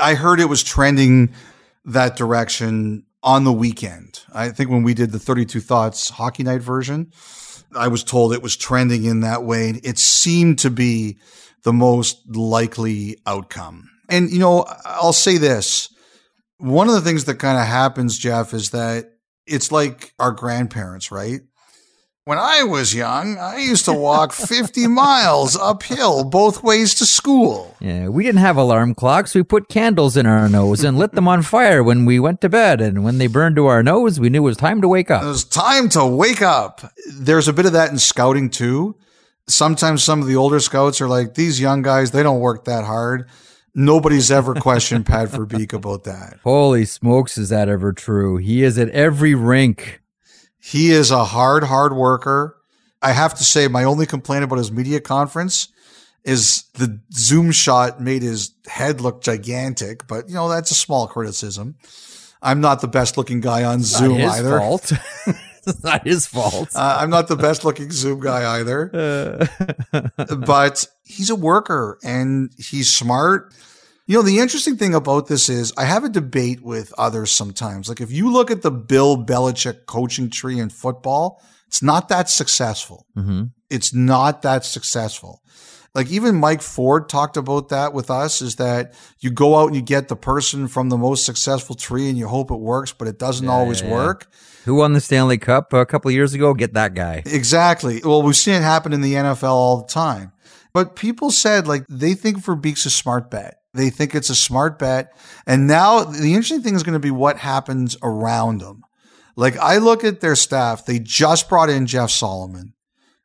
[0.00, 1.30] I heard it was trending
[1.84, 4.20] that direction on the weekend.
[4.32, 7.12] I think when we did the 32 Thoughts hockey night version,
[7.76, 9.78] I was told it was trending in that way.
[9.84, 11.18] It seemed to be
[11.64, 13.90] the most likely outcome.
[14.08, 15.90] And, you know, I'll say this
[16.60, 19.12] one of the things that kind of happens, Jeff, is that
[19.46, 21.40] it's like our grandparents, right?
[22.24, 27.74] When I was young, I used to walk 50 miles uphill both ways to school.
[27.80, 29.34] Yeah, we didn't have alarm clocks.
[29.34, 32.48] We put candles in our nose and lit them on fire when we went to
[32.48, 32.80] bed.
[32.80, 35.22] And when they burned to our nose, we knew it was time to wake up.
[35.22, 36.92] It was time to wake up.
[37.10, 38.96] There's a bit of that in scouting too.
[39.48, 42.84] Sometimes some of the older scouts are like, these young guys, they don't work that
[42.84, 43.28] hard.
[43.80, 46.38] Nobody's ever questioned Pat Verbeek about that.
[46.44, 48.36] Holy smokes, is that ever true?
[48.36, 50.02] He is at every rink.
[50.58, 52.58] He is a hard, hard worker.
[53.00, 55.68] I have to say, my only complaint about his media conference
[56.24, 61.06] is the zoom shot made his head look gigantic, but you know, that's a small
[61.06, 61.76] criticism.
[62.42, 64.58] I'm not the best looking guy on Zoom not his either.
[64.58, 64.92] Fault.
[65.26, 66.68] it's not his fault.
[66.74, 69.48] Uh, I'm not the best looking Zoom guy either,
[70.46, 73.54] but he's a worker and he's smart.
[74.10, 77.88] You know, the interesting thing about this is I have a debate with others sometimes.
[77.88, 82.28] Like if you look at the Bill Belichick coaching tree in football, it's not that
[82.28, 83.06] successful.
[83.16, 83.44] Mm-hmm.
[83.70, 85.44] It's not that successful.
[85.94, 89.76] Like even Mike Ford talked about that with us is that you go out and
[89.76, 93.06] you get the person from the most successful tree and you hope it works, but
[93.06, 94.26] it doesn't Yeah, always yeah, work.
[94.64, 96.52] Who won the Stanley Cup a couple of years ago?
[96.52, 97.22] Get that guy.
[97.26, 98.00] Exactly.
[98.04, 100.32] Well, we've seen it happen in the NFL all the time.
[100.72, 103.59] But people said like they think Verbeek's a smart bet.
[103.72, 105.16] They think it's a smart bet.
[105.46, 108.82] And now the interesting thing is going to be what happens around them.
[109.36, 112.74] Like I look at their staff, they just brought in Jeff Solomon.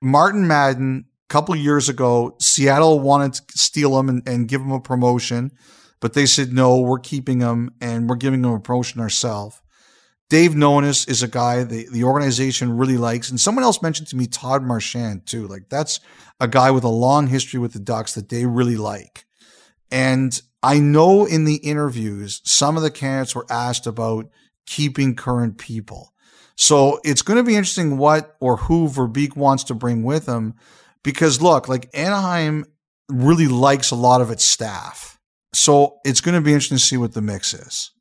[0.01, 4.71] Martin Madden, a couple years ago, Seattle wanted to steal him and, and give him
[4.71, 5.51] a promotion,
[5.99, 9.61] but they said, no, we're keeping him and we're giving him a promotion ourselves.
[10.29, 13.29] Dave Nonis is a guy the, the organization really likes.
[13.29, 15.47] And someone else mentioned to me Todd Marchant too.
[15.47, 15.99] Like that's
[16.39, 19.24] a guy with a long history with the Ducks that they really like.
[19.91, 24.29] And I know in the interviews, some of the candidates were asked about
[24.65, 26.13] keeping current people.
[26.55, 30.55] So it's going to be interesting what or who Verbeek wants to bring with him.
[31.03, 32.65] Because look, like Anaheim
[33.09, 35.19] really likes a lot of its staff.
[35.53, 37.91] So it's going to be interesting to see what the mix is.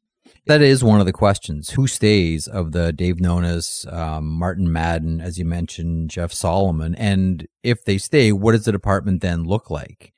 [0.47, 1.71] That is one of the questions.
[1.71, 6.95] Who stays of the Dave Nonis, um, Martin Madden, as you mentioned, Jeff Solomon?
[6.97, 10.13] And if they stay, what does the department then look like?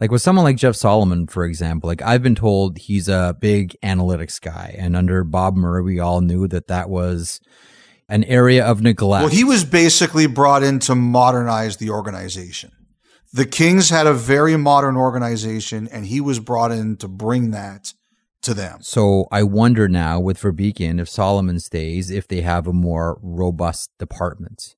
[0.00, 3.76] Like with someone like Jeff Solomon, for example, like I've been told he's a big
[3.82, 4.74] analytics guy.
[4.78, 7.40] And under Bob Murray, we all knew that that was
[8.08, 9.22] an area of neglect.
[9.22, 12.72] Well, he was basically brought in to modernize the organization.
[13.32, 17.92] The Kings had a very modern organization, and he was brought in to bring that
[18.42, 18.78] to them.
[18.80, 23.90] So I wonder now with Verbeek if Solomon stays, if they have a more robust
[23.98, 24.74] department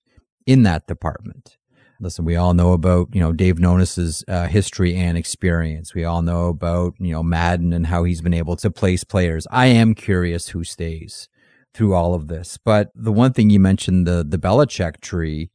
[0.46, 1.56] in that department.
[2.02, 5.94] Listen, we all know about, you know, Dave Nonis's uh, history and experience.
[5.94, 9.46] We all know about, you know, Madden and how he's been able to place players.
[9.52, 11.28] I am curious who stays
[11.72, 12.58] through all of this.
[12.58, 15.52] But the one thing you mentioned, the, the Belichick tree,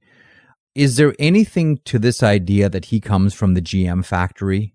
[0.73, 4.73] is there anything to this idea that he comes from the GM factory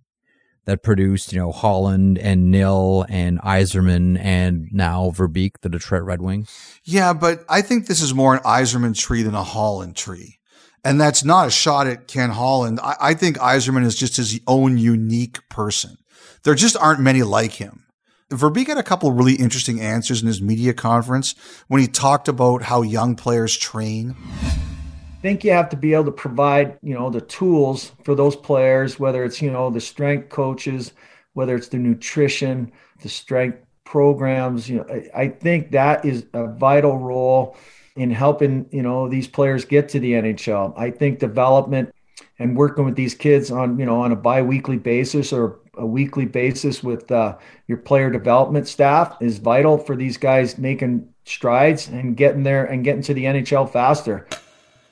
[0.67, 6.21] that produced, you know, Holland and Nill and Yzerman and now Verbeek, the Detroit Red
[6.21, 6.81] Wings?
[6.85, 10.39] Yeah, but I think this is more an Yzerman tree than a Holland tree.
[10.85, 12.81] And that's not a shot at Ken Holland.
[12.83, 15.97] I, I think Yzerman is just his own unique person.
[16.43, 17.85] There just aren't many like him.
[18.31, 21.35] Verbeek had a couple really interesting answers in his media conference
[21.69, 24.17] when he talked about how young players train.
[24.43, 28.35] I think you have to be able to provide you know the tools for those
[28.35, 30.93] players whether it's you know the strength coaches
[31.35, 36.49] whether it's the nutrition the strength programs you know I, I think that is a
[36.49, 37.57] vital role
[37.97, 41.95] in helping you know these players get to the nhl i think development
[42.39, 46.27] and working with these kids on you know on a bi-weekly basis or a weekly
[46.27, 52.17] basis with uh, your player development staff is vital for these guys making strides and
[52.17, 54.27] getting there and getting to the nhl faster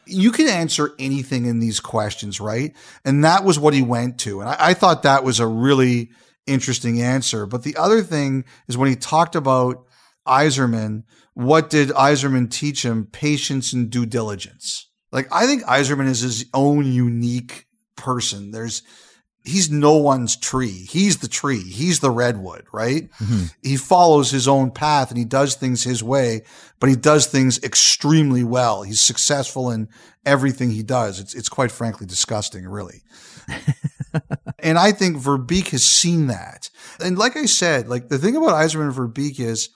[0.07, 2.75] you can answer anything in these questions, right?
[3.05, 4.41] And that was what he went to.
[4.41, 6.11] And I, I, thought that was a really
[6.47, 7.47] interesting answer.
[7.47, 9.87] But the other thing is when he talked about
[10.27, 11.05] Yzerman,
[11.35, 13.07] what did Yzerman teach him?
[13.07, 14.89] Patience and due diligence.
[15.13, 18.51] Like, I think Yzerman is his own unique person.
[18.53, 18.83] There's,
[19.45, 20.87] he's no one's tree.
[20.89, 21.63] He's the tree.
[21.63, 23.11] He's the redwood, right?
[23.19, 23.45] Mm-hmm.
[23.63, 26.43] He follows his own path and he does things his way,
[26.79, 28.83] but he does things extremely well.
[28.83, 29.89] He's successful in
[30.25, 31.19] everything he does.
[31.19, 33.03] It's, it's quite frankly disgusting, really.
[34.59, 36.71] and I think Verbeek has seen that.
[37.03, 39.71] And like I said, like the thing about Yzerman and Verbeek is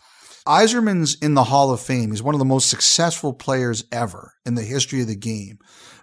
[0.47, 2.11] Yzerman's in the Hall of Fame.
[2.11, 5.59] He's one of the most successful players ever in the history of the game.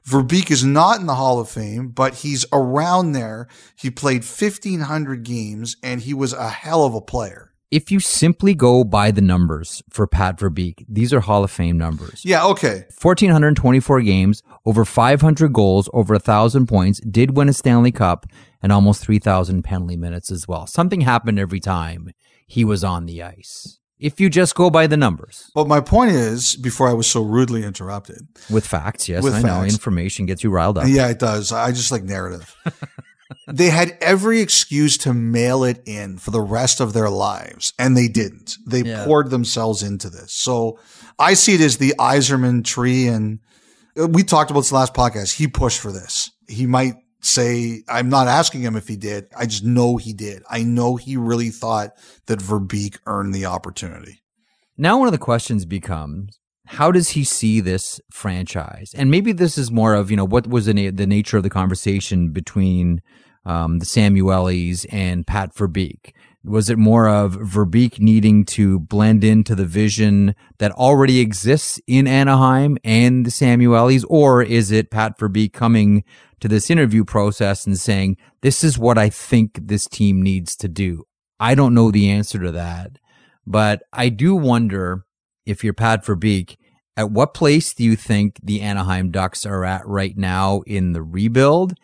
[0.07, 3.47] Verbeek is not in the Hall of Fame, but he's around there.
[3.75, 7.53] He played 1,500 games and he was a hell of a player.
[7.69, 11.77] If you simply go by the numbers for Pat Verbeek, these are Hall of Fame
[11.77, 12.25] numbers.
[12.25, 12.85] Yeah, okay.
[13.01, 18.25] 1,424 games, over 500 goals, over 1,000 points, did win a Stanley Cup,
[18.61, 20.67] and almost 3,000 penalty minutes as well.
[20.67, 22.11] Something happened every time
[22.45, 23.79] he was on the ice.
[24.01, 25.51] If you just go by the numbers.
[25.53, 29.41] But my point is, before I was so rudely interrupted, With facts, yes, With I
[29.43, 29.63] know.
[29.63, 30.85] Information gets you riled up.
[30.87, 31.51] Yeah, it does.
[31.51, 32.55] I just like narrative.
[33.47, 37.95] they had every excuse to mail it in for the rest of their lives, and
[37.95, 38.57] they didn't.
[38.65, 39.05] They Yeah.
[39.05, 40.33] poured themselves into this.
[40.33, 40.79] So
[41.19, 43.39] I see it as the Yzerman tree, and
[43.99, 45.35] uh, we talked about this last podcast.
[45.35, 46.31] He pushed for this.
[46.47, 49.27] He might say, I'm not asking him if he did.
[49.37, 50.43] I just know he did.
[50.49, 51.91] I know he really thought
[52.25, 54.23] that Verbeek earned the opportunity.
[54.77, 58.93] Now, one of the questions becomes how does he see this franchise?
[58.95, 61.43] And maybe this is more of, you know, what was the, na- the nature of
[61.43, 63.01] the conversation between
[63.45, 66.13] um, the Samuelis and Pat Verbeek?
[66.43, 72.07] Was it more of Verbeek needing to blend into the vision that already exists in
[72.07, 74.03] Anaheim and the Samuelis?
[74.09, 76.03] Or is it Pat Verbeek coming
[76.39, 80.67] to this interview process and saying, this is what I think this team needs to
[80.67, 81.03] do?
[81.39, 82.97] I don't know the answer to that.
[83.45, 85.05] But I do wonder
[85.45, 86.57] if you're Pat Verbeek,
[86.97, 91.03] at what place do you think the Anaheim Ducks are at right now in the
[91.03, 91.75] rebuild?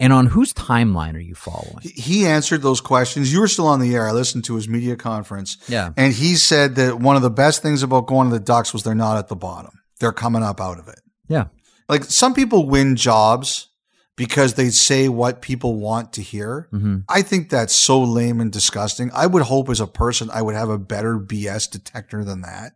[0.00, 1.78] And on whose timeline are you following?
[1.82, 3.32] He answered those questions.
[3.32, 4.08] You were still on the air.
[4.08, 5.56] I listened to his media conference.
[5.68, 5.92] Yeah.
[5.96, 8.82] And he said that one of the best things about going to the Ducks was
[8.82, 9.78] they're not at the bottom.
[10.00, 11.00] They're coming up out of it.
[11.28, 11.46] Yeah.
[11.88, 13.68] Like some people win jobs
[14.16, 16.68] because they say what people want to hear.
[16.72, 16.98] Mm-hmm.
[17.08, 19.10] I think that's so lame and disgusting.
[19.12, 22.72] I would hope as a person I would have a better BS detector than that.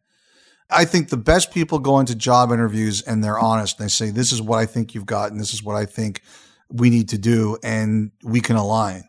[0.71, 3.79] I think the best people go into job interviews and they're honest.
[3.79, 5.87] And they say, this is what I think you've got and this is what I
[5.87, 6.23] think
[6.71, 9.05] we need to do and we can align.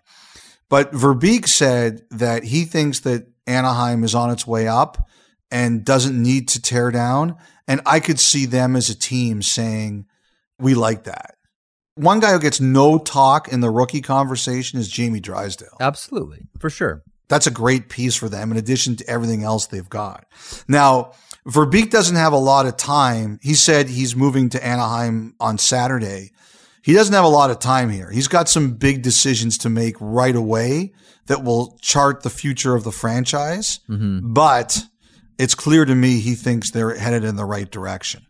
[0.70, 5.10] But Verbeek said that he thinks that Anaheim is on its way up
[5.52, 7.36] and doesn't need to tear down.
[7.68, 10.06] And I could see them as a team saying,
[10.60, 11.36] we like that.
[11.96, 15.78] One guy who gets no talk in the rookie conversation is Jamie Drysdale.
[15.80, 16.48] Absolutely.
[16.60, 17.04] For sure.
[17.28, 20.26] That's a great piece for them in addition to everything else they've got.
[20.68, 21.12] Now,
[21.48, 23.40] Verbeek doesn't have a lot of time.
[23.42, 26.32] He said he's moving to Anaheim on Saturday.
[26.90, 28.10] He doesn't have a lot of time here.
[28.10, 30.94] He's got some big decisions to make right away
[31.28, 33.80] that will chart the future of the franchise.
[33.88, 34.34] Mm-hmm.
[34.34, 34.82] But
[35.38, 38.26] it's clear to me he thinks they're headed in the right direction.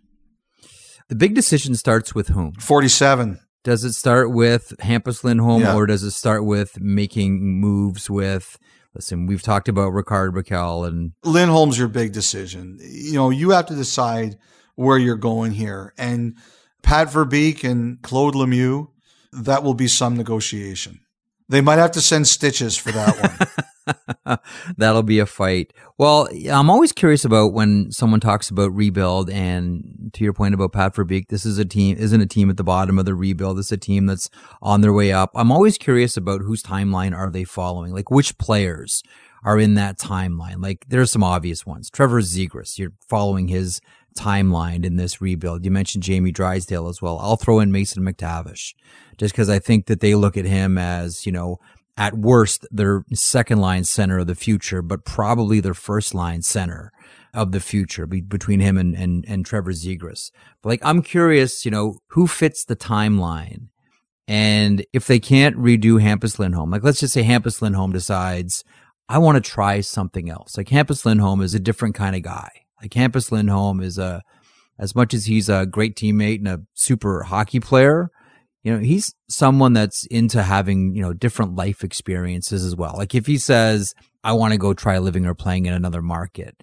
[1.08, 2.52] The big decision starts with whom?
[2.56, 3.40] 47.
[3.64, 5.76] Does it start with Hampus Lindholm Yeah.
[5.76, 8.60] or does it start with making moves with,
[8.94, 12.78] listen, we've talked about Rickard Rakell and Lindholm's your big decision.
[12.82, 14.38] You know, you have to decide
[14.76, 15.94] where you're going here.
[15.98, 16.36] And
[16.82, 18.90] Pat Verbeek and Claude Lemieux,
[19.32, 21.02] that will be some negotiation.
[21.48, 24.38] They might have to send stitches for that one.
[24.78, 25.74] That'll be a fight.
[25.98, 30.74] Well, I'm always curious about when someone talks about rebuild, and to your point about
[30.74, 33.58] Pat Verbeek, this is a team isn't a team at the bottom of the rebuild.
[33.58, 34.30] This is a team that's
[34.62, 35.32] on their way up.
[35.34, 39.02] I'm always curious about whose timeline are they following, like which players
[39.44, 40.62] are in that timeline.
[40.62, 41.90] Like there's some obvious ones.
[41.90, 43.82] Trevor Zegras, you're following his
[44.18, 45.66] timeline in this rebuild.
[45.66, 47.20] You mentioned Jamie Drysdale as well.
[47.20, 48.74] I'll throw in Mason McTavish
[49.18, 51.58] just because I think that they look at him as, you know,
[51.98, 56.92] at worst, their second line center of the future, but probably their first line center
[57.34, 60.32] of the future be, between him and, and, and Trevor Zegras.
[60.62, 63.68] But like, I'm curious, you know, who fits the timeline?
[64.28, 68.64] And if they can't redo Hampus Lindholm, like let's just say Hampus Lindholm decides,
[69.10, 70.56] I want to try something else.
[70.56, 72.50] Like Hampus Lindholm is a different kind of guy.
[72.82, 74.22] Like Hampus Lindholm is a,
[74.78, 78.10] as much as he's a great teammate and a super hockey player,
[78.64, 82.94] you know, he's someone that's into having, you know, different life experiences as well.
[82.98, 83.94] Like if he says,
[84.24, 86.56] I want to go try living or playing in another market,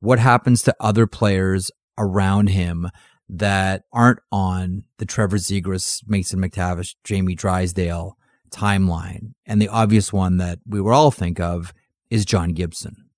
[0.00, 2.90] what happens to other players around him
[3.28, 8.16] that aren't on the Trevor Zegras, Mason McTavish, Jamie Drysdale
[8.50, 9.32] timeline?
[9.46, 11.72] And the obvious one that we would all think of
[12.10, 13.10] is John Gibson.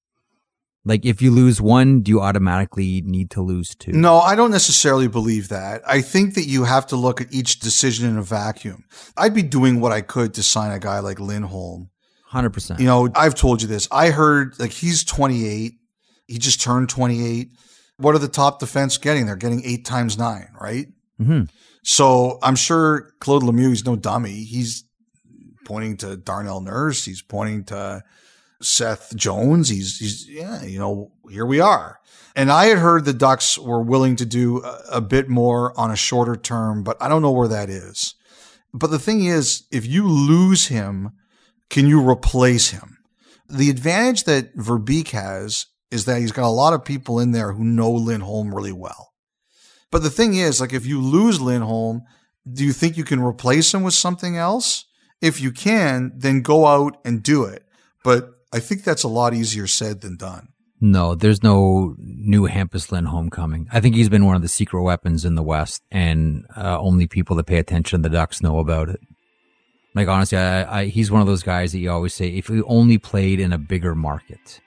[0.85, 3.93] Like if you lose one, do you automatically need to lose two?
[3.93, 5.81] No, I don't necessarily believe that.
[5.87, 8.85] I think that you have to look at each decision in a vacuum.
[9.17, 11.91] I'd be doing what I could to sign a guy like Lindholm.
[12.33, 12.81] 100%.
[12.81, 13.89] You know, I've told you this.
[13.91, 15.73] I heard like he's 28.
[16.27, 17.49] He just turned 28.
[17.97, 19.25] What are the top defense getting?
[19.27, 20.89] They're getting eight times nine, right?
[21.21, 21.49] Mhm.
[21.83, 24.45] So I'm sure Claude Lemieux, he's no dummy.
[24.45, 24.85] He's
[25.65, 27.05] pointing to Darnell Nurse.
[27.05, 28.03] He's pointing to
[28.61, 29.69] Seth Jones.
[29.69, 32.01] He's, he's, yeah, you know, here we are.
[32.37, 35.91] And I had heard the Ducks were willing to do a, a bit more on
[35.91, 38.15] a shorter term, but I don't know where that is.
[38.73, 41.13] But the thing is, if you lose him,
[41.71, 42.99] can you replace him?
[43.49, 47.53] The advantage that Verbeek has is that he's got a lot of people in there
[47.53, 49.13] who know Lindholm really well.
[49.93, 52.03] But the thing is, like, if you lose Lindholm,
[52.53, 54.87] do you think you can replace him with something else?
[55.21, 57.65] If you can, then go out and do it.
[58.03, 60.49] But I think that's a lot easier said than done.
[60.81, 63.67] No, there's no new Hampus Lindholm homecoming.
[63.73, 67.09] I think he's been one of the secret weapons in the West, and uh, only
[67.09, 69.01] people that pay attention to the Ducks know about it.
[69.95, 72.63] Like honestly, I, I, he's one of those guys that you always say if he
[72.63, 74.61] only played in a bigger market,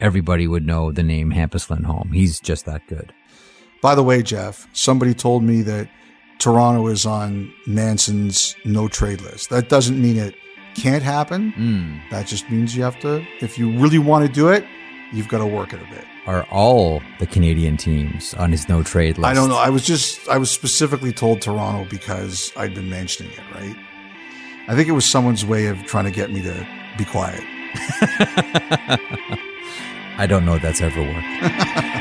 [0.00, 2.12] everybody would know the name Hampus Lindholm.
[2.12, 3.12] He's just that good.
[3.82, 5.88] By the way, Jeff, somebody told me that
[6.38, 9.50] Toronto is on Manson's no trade list.
[9.50, 10.34] That doesn't mean it
[10.74, 11.52] can't happen.
[11.52, 11.98] Hmm.
[12.10, 14.64] That just means you have to, if you really want to do it,
[15.12, 16.04] you've got to work it a bit.
[16.26, 19.26] Are all the Canadian teams on his no trade list?
[19.26, 19.58] I don't know.
[19.58, 23.76] I was just, I was specifically told Toronto because I'd been mentioning it, right?
[24.68, 26.66] I think it was someone's way of trying to get me to
[26.96, 27.42] be quiet.
[30.16, 31.88] I don't know if that's ever worked.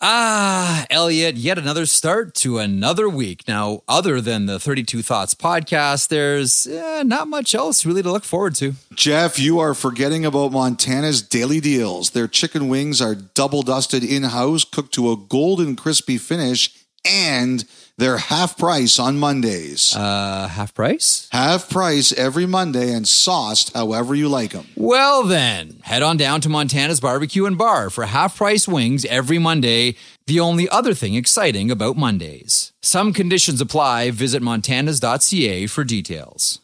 [0.00, 3.42] Ah, Elliotte, yet another start to another week.
[3.48, 8.22] Now, other than the 32 Thoughts podcast, there's eh, not much else really to look
[8.22, 8.74] forward to.
[8.94, 12.10] Jeff, you are forgetting about Montana's daily deals.
[12.10, 16.72] Their chicken wings are double dusted in house, cooked to a golden crispy finish,
[17.08, 17.64] and
[17.96, 19.94] they're half price on Mondays.
[19.96, 21.28] Uh, half price?
[21.32, 24.66] half price every Monday and sauced however you like them.
[24.76, 29.38] Well, then, head on down to Montana's Barbecue and Bar for half price wings every
[29.38, 29.96] Monday.
[30.26, 32.72] The only other thing exciting about Mondays.
[32.82, 34.10] Some conditions apply.
[34.12, 36.60] Visit montanas.ca for details.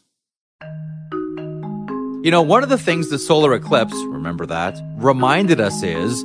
[2.25, 6.25] You know, one of the things the solar eclipse, remember that, reminded us is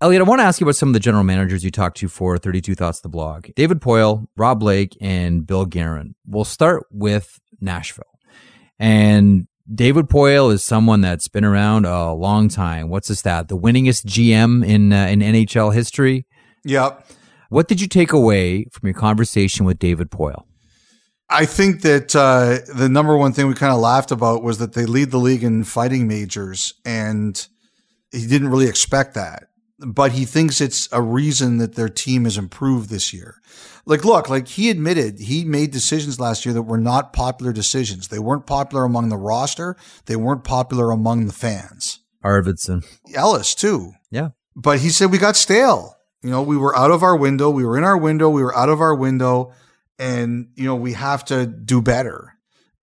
[0.00, 2.08] Elliotte, I want to ask you about some of the general managers you talked to
[2.08, 3.48] for 32 Thoughts the blog.
[3.56, 6.14] David Poile, Rob Blake, and Bill Guerin.
[6.26, 8.04] We'll start with Nashville.
[8.78, 12.90] And David Poile is someone that's been around a long time.
[12.90, 13.48] What's the stat?
[13.48, 16.26] The winningest GM in uh, in NHL history.
[16.64, 17.06] Yep.
[17.48, 20.44] What did you take away from your conversation with David Poile?
[21.28, 24.74] I think that uh, the number one thing we kind of laughed about was that
[24.74, 27.46] they lead the league in fighting majors, and
[28.12, 29.48] he didn't really expect that.
[29.78, 33.40] But he thinks it's a reason that their team has improved this year.
[33.84, 38.08] Like, look, like he admitted he made decisions last year that were not popular decisions.
[38.08, 39.76] They weren't popular among the roster.
[40.06, 42.00] They weren't popular among the fans.
[42.24, 42.84] Arvidsson.
[43.14, 43.92] Ellis too.
[44.10, 44.30] Yeah.
[44.56, 45.96] But he said we got stale.
[46.22, 47.50] You know, we were out of our window.
[47.50, 48.30] We were in our window.
[48.30, 49.52] We were out of our window.
[49.98, 52.32] And, you know, we have to do better.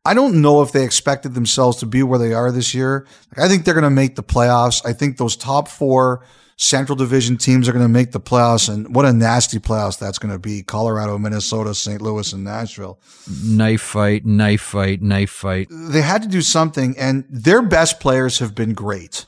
[0.06, 3.08] I don't know if they expected themselves to be where they are this year.
[3.32, 4.86] Like, I think they're going to make the playoffs.
[4.86, 6.26] I think those top four
[6.56, 8.72] Central Division teams are going to make the playoffs.
[8.72, 12.01] And what a nasty playoffs that's going to be Colorado, Minnesota, St.
[12.01, 12.99] Louis, and Nashville.
[13.43, 15.68] Knife fight, knife fight, knife fight.
[15.70, 19.26] They had to do something, and their best players have been great.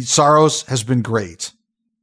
[0.00, 1.52] Saros has been great.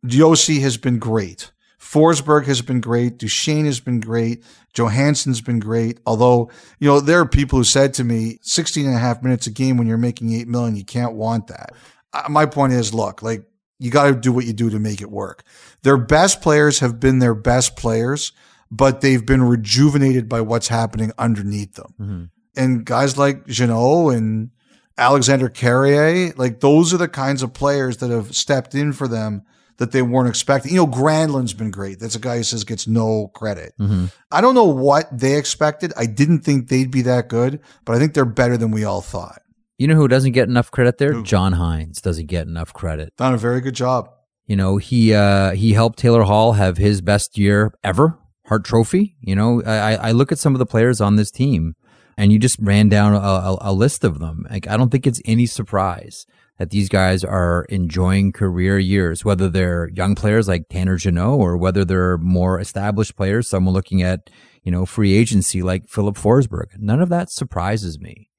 [0.06, 1.52] Josi has been great.
[1.80, 3.18] Forsberg has been great.
[3.18, 4.44] Duchene has been great.
[4.74, 6.00] Johansen's been great.
[6.06, 9.48] Although, you know, there are people who said to me, 16 and a half minutes
[9.48, 11.74] a game when you're making 8 million, you can't want that.
[12.12, 13.46] Uh, my point is, look, like,
[13.80, 15.44] you got to do what you do to make it work.
[15.84, 18.32] Their best players have been their best players,
[18.72, 21.94] but they've been rejuvenated by what's happening underneath them.
[22.00, 22.24] Mm-hmm.
[22.58, 24.52] And guys like Jeannot and
[24.98, 29.44] Alexander Carrier, like those are the kinds of players that have stepped in for them
[29.78, 30.72] that they weren't expecting.
[30.72, 32.00] You know, Granlund's been great.
[32.00, 33.74] That's a guy who says gets no credit.
[33.78, 34.06] Mm-hmm.
[34.32, 35.92] I don't know what they expected.
[35.98, 39.02] I didn't think they'd be that good, but I think they're better than we all
[39.02, 39.42] thought.
[39.78, 41.14] You know who doesn't get enough credit there?
[41.14, 41.24] Who?
[41.24, 43.14] John Hynes doesn't get enough credit.
[43.18, 44.10] Done a very good job.
[44.46, 49.16] You know, he uh, he helped Taylor Hall have his best year ever, Hart Trophy.
[49.20, 51.74] You know, I, I look at some of the players on this team,
[52.16, 54.46] and you just ran down a, a, a list of them.
[54.50, 56.26] Like, I don't think it's any surprise
[56.58, 61.58] that these guys are enjoying career years, whether they're young players like Tanner Jeannot or
[61.58, 64.30] whether they're more established players, someone looking at,
[64.64, 66.78] you know, free agency like Filip Forsberg.
[66.78, 68.30] None of that surprises me.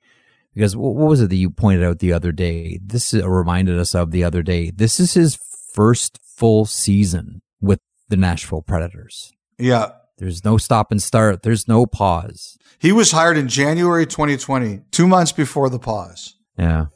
[0.57, 2.80] Because what was it that you pointed out the other day?
[2.82, 4.70] This reminded us of the other day.
[4.70, 5.38] This is his
[5.74, 7.78] first full season with
[8.09, 9.34] the Nashville Predators.
[9.59, 9.90] Yeah.
[10.16, 11.42] There's no stop and start.
[11.42, 12.57] There's no pause.
[12.78, 16.36] He was hired in January 2020, two months before the pause.
[16.59, 16.86] Yeah.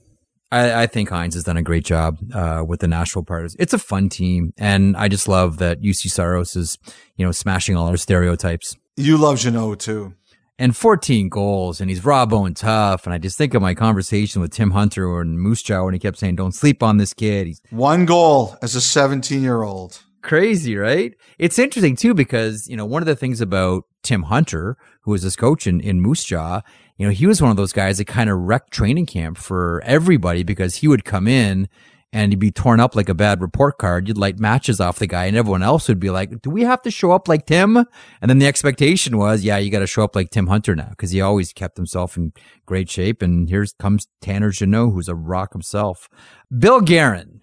[0.51, 3.57] I, I think Hynes has done a great job uh, with the Nashville Predators.
[3.59, 6.79] It's a fun team, and I just love that Juuse Saros is,
[7.17, 8.75] you know, smashing all our stereotypes.
[8.97, 10.15] You love Jeannot too.
[10.61, 13.07] And 14 goals, and he's raw bone tough.
[13.07, 15.99] And I just think of my conversation with Tim Hunter and Moose Jaw when he
[15.99, 20.03] kept saying, "Don't sleep on this kid." He's one goal as a 17 year old.
[20.21, 21.15] Crazy, right?
[21.39, 25.23] It's interesting too because you know one of the things about Tim Hunter, who was
[25.23, 26.61] his coach in, in Moose Jaw,
[27.01, 29.83] you know, he was one of those guys that kind of wrecked training camp for
[29.87, 31.67] everybody because he would come in
[32.13, 34.09] and he'd be torn up like a bad report card.
[34.09, 36.83] You'd light matches off the guy, and everyone else would be like, "Do we have
[36.83, 40.03] to show up like Tim?" And then the expectation was, "Yeah, you got to show
[40.03, 42.33] up like Tim Hunter now," because he always kept himself in
[42.67, 43.23] great shape.
[43.23, 46.09] And here comes Tanner Jeannot, who's a rock himself.
[46.57, 47.41] Bill Guerin,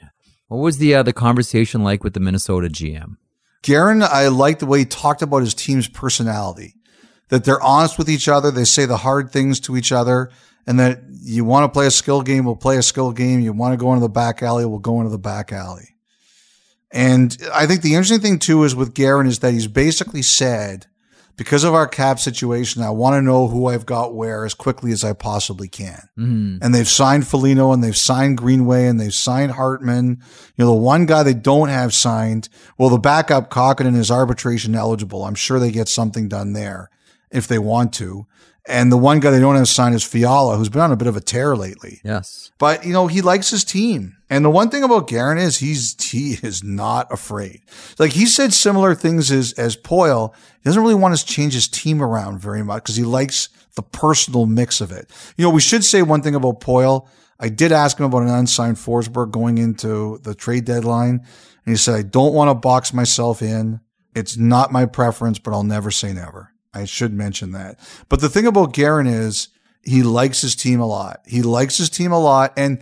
[0.47, 3.15] what was the uh, the conversation like with the Minnesota GM?
[3.63, 6.75] Guerin, I liked the way he talked about his team's personality
[7.29, 8.51] that they're honest with each other.
[8.51, 10.29] They say the hard things to each other
[10.67, 13.39] and that you want to play a skill game, we'll play a skill game.
[13.39, 15.95] You want to go into the back alley, we'll go into the back alley.
[16.91, 20.85] And I think the interesting thing too is with Guerin is that he's basically said,
[21.35, 24.91] because of our cap situation, I want to know who I've got where as quickly
[24.91, 26.09] as I possibly can.
[26.17, 26.59] Mm.
[26.63, 30.19] And they've signed Foligno and they've signed Greenway and they've signed Hartman.
[30.55, 32.49] You know, the one guy they don't have signed,
[32.79, 35.25] well, the backup Kahkonen is arbitration eligible.
[35.25, 36.89] I'm sure they get something done there
[37.29, 38.25] if they want to.
[38.67, 41.07] And the one guy they don't have signed is Fiala, who's been on a bit
[41.07, 42.01] of a tear lately.
[42.03, 42.51] Yes.
[42.57, 44.17] But, you know, he likes his team.
[44.29, 47.61] And the one thing about Guerin is he's, he is not afraid.
[47.97, 50.33] Like he said similar things as, as Poile.
[50.35, 53.83] He doesn't really want to change his team around very much because he likes the
[53.83, 55.09] personal mix of it.
[55.37, 57.07] You know, we should say one thing about Poile.
[57.39, 61.21] I did ask him about an unsigned Forsberg going into the trade deadline.
[61.65, 63.79] And he said, I don't want to box myself in.
[64.13, 66.51] It's not my preference, but I'll never say never.
[66.77, 67.79] I should mention that.
[68.09, 69.49] But the thing about Guerin is
[69.83, 71.21] he likes his team a lot.
[71.25, 72.53] He likes his team a lot.
[72.57, 72.81] And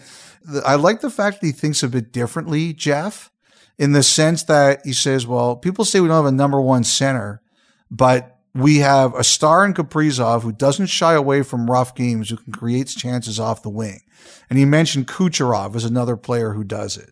[0.66, 3.32] I like the fact that he thinks a bit differently, Jeff,
[3.78, 6.84] in the sense that he says, well, people say we don't have a number one
[6.84, 7.42] center,
[7.90, 12.38] but we have a star in Kaprizov who doesn't shy away from rough games, who
[12.38, 14.00] can create chances off the wing.
[14.50, 17.12] And he mentioned Kucherov as another player who does it.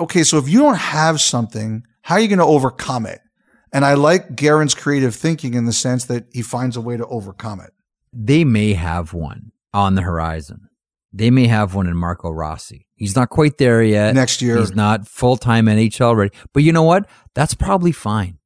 [0.00, 3.20] Okay, so if you don't have something, how are you going to overcome it?
[3.72, 7.06] And I like Guerin's creative thinking in the sense that he finds a way to
[7.06, 7.72] overcome it.
[8.12, 10.68] They may have one on the horizon.
[11.12, 12.86] They may have one in Marco Rossi.
[12.94, 14.14] He's not quite there yet.
[14.14, 14.58] Next year.
[14.58, 16.34] He's not full time NHL ready.
[16.52, 17.08] But you know what?
[17.34, 18.38] That's probably fine.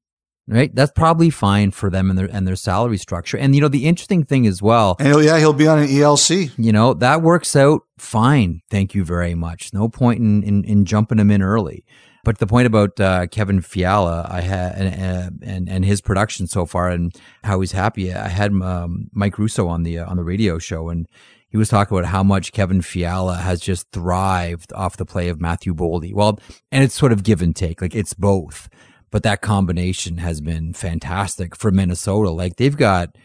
[0.47, 0.75] Right?
[0.75, 3.37] That's probably fine for them and their and their salary structure.
[3.37, 4.97] And you know, the interesting thing as well.
[4.99, 6.51] And he'll, yeah, he'll be on an ELC.
[6.57, 8.61] You know, that works out fine.
[8.69, 9.73] Thank you very much.
[9.73, 11.85] No point in, in, in jumping him in early.
[12.25, 16.67] But the point about uh, Kevin Fiala, I had and, and, and his production so
[16.67, 17.15] far, and
[17.45, 18.13] how he's happy.
[18.13, 21.07] I had um, Mike Russo on the uh, on the radio show, and
[21.49, 25.41] he was talking about how much Kevin Fiala has just thrived off the play of
[25.41, 26.15] Matthew Boldy.
[26.15, 26.39] Well,
[26.71, 28.69] and it's sort of give and take, like it's both.
[29.11, 32.31] But that combination has been fantastic for Minnesota.
[32.31, 33.17] Like they've got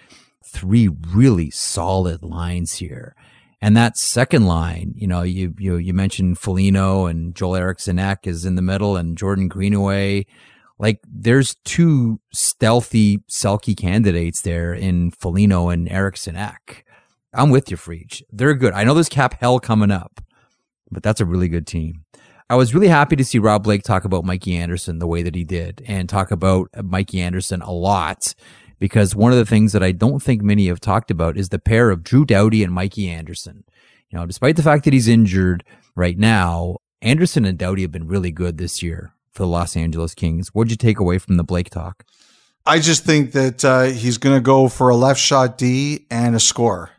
[0.44, 3.16] three really solid lines here.
[3.66, 8.28] And that second line, you know, you you you mentioned Foligno and Joel Eriksson Ek
[8.28, 10.28] is in the middle and Jordan Greenway.
[10.78, 16.86] Like there's two stealthy Selke candidates there in Foligno and Eriksson Ek.
[17.34, 18.22] I'm with you, Friedge.
[18.32, 18.74] They're good.
[18.74, 20.22] I know there's cap hell coming up,
[20.92, 22.06] but that's a really good team.
[22.48, 25.34] I was really happy to see Rob Blake talk about Mikey Anderson the way that
[25.34, 28.36] he did and talk about Mikey Anderson a lot
[28.80, 31.60] because one of the things that I don't think many have talked about is the
[31.60, 33.64] pair of Drew Doughty and Mikey Anderson.
[34.10, 35.64] You know, despite the fact that he's injured
[35.96, 40.14] right now, Anderson and Doughty have been really good this year for the Los Angeles
[40.16, 40.50] Kings.
[40.50, 42.06] What'd you take away from the Blake talk?
[42.66, 46.36] I just think that uh, he's going to go for a left shot D and
[46.36, 46.92] a score.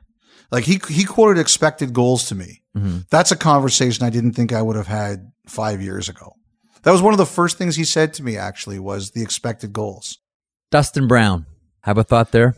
[0.53, 2.63] Like he he quoted expected goals to me.
[2.77, 2.99] Mm-hmm.
[3.11, 6.35] That's a conversation I didn't think I would have had five years ago.
[6.83, 8.37] That was one of the first things he said to me.
[8.37, 10.19] Actually, was the expected goals.
[10.71, 11.47] Dustin Brown,
[11.87, 12.57] have a thought there.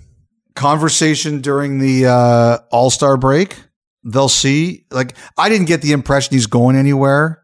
[0.55, 3.61] Conversation during the uh, All Star break.
[4.03, 4.87] They'll see.
[4.91, 7.43] Like I didn't get the impression he's going anywhere.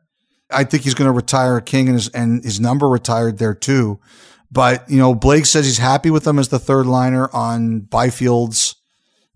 [0.51, 4.01] I think he's going to retire King and his and his number retired there too.
[4.51, 8.64] But you know, Blake says he's happy with him as the third liner on Byfield's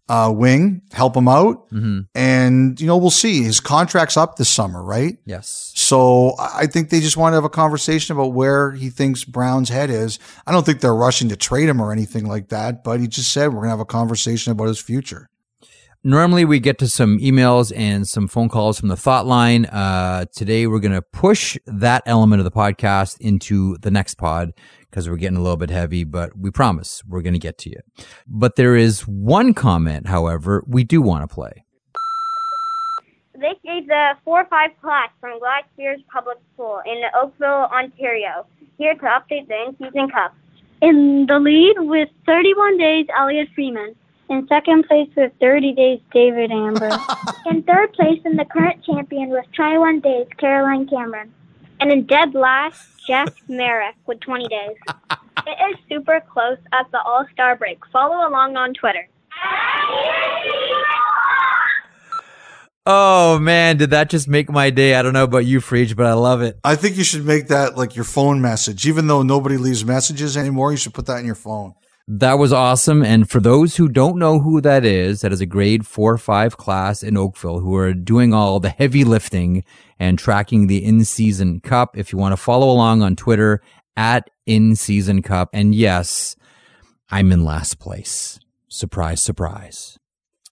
[0.08, 1.68] uh, wing, help him out.
[1.70, 2.00] Mm-hmm.
[2.14, 3.42] And, you know, we'll see.
[3.42, 5.18] His contract's up this summer, right?
[5.24, 5.72] Yes.
[5.74, 9.68] So I think they just want to have a conversation about where he thinks Brown's
[9.68, 10.18] head is.
[10.46, 13.32] I don't think they're rushing to trade him or anything like that, but he just
[13.32, 15.28] said we're going to have a conversation about his future.
[16.08, 19.66] Normally, we get to some emails and some phone calls from the thought line.
[19.66, 24.54] Uh, today, we're going to push that element of the podcast into the next pod
[24.88, 27.68] because we're getting a little bit heavy, but we promise we're going to get to
[27.68, 27.76] you.
[28.26, 31.62] But there is one comment, however, we do want to play.
[33.34, 38.46] This is the 4 5 class from Gladys Speers Public School in Oakville, Ontario,
[38.78, 40.34] here to update the in season cup.
[40.80, 43.94] In the lead with 31 days, Elliotte Friedman.
[44.28, 46.90] In second place with 30 days, David Amber.
[47.46, 51.32] in third place in the current champion with 21 days, Caroline Cameron.
[51.80, 54.76] And in dead last, Jeff Marek with 20 days.
[55.46, 57.78] it is super close at the All Star break.
[57.90, 59.08] Follow along on Twitter.
[62.84, 64.94] Oh man, did that just make my day?
[64.94, 66.58] I don't know about you, Friedge, but I love it.
[66.64, 68.86] I think you should make that like your phone message.
[68.86, 71.74] Even though nobody leaves messages anymore, you should put that in your phone.
[72.10, 73.04] That was awesome.
[73.04, 76.18] And for those who don't know who that is, that is a grade four or
[76.18, 79.62] five class in Oakville who are doing all the heavy lifting
[79.98, 81.98] and tracking the in season cup.
[81.98, 83.60] If you want to follow along on Twitter
[83.94, 85.50] at in season cup.
[85.52, 86.34] And yes,
[87.10, 88.40] I'm in last place.
[88.68, 89.98] Surprise, surprise.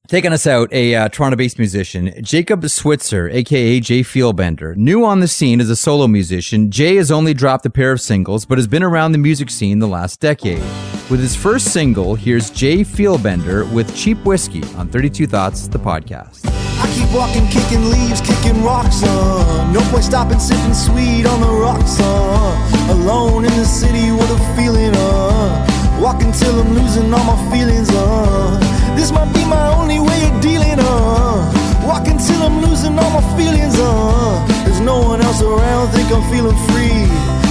[0.09, 4.77] Taking us out, a uh, Toronto-based musician, Jacob Switzer, aka Jay Feelbender.
[4.77, 8.01] New on the scene as a solo musician, Jay has only dropped a pair of
[8.01, 10.63] singles, but has been around the music scene the last decade.
[11.11, 16.47] With his first single, here's Jay Feelbender with Cheap Whiskey on 32 Thoughts, the podcast.
[16.79, 19.73] I keep walking, kicking leaves, kicking rocks, uh.
[19.73, 22.93] No point stopping, sipping sweet on the rocks, uh.
[22.93, 25.66] Alone in the city, what a feeling, uh.
[26.01, 28.95] Walking till I'm losing all my feelings, uh.
[28.97, 31.87] This might be my only way of dealing, uh.
[31.87, 34.47] Walking till I'm losing all my feelings, uh.
[34.65, 37.07] There's no one else around, think I'm feeling free.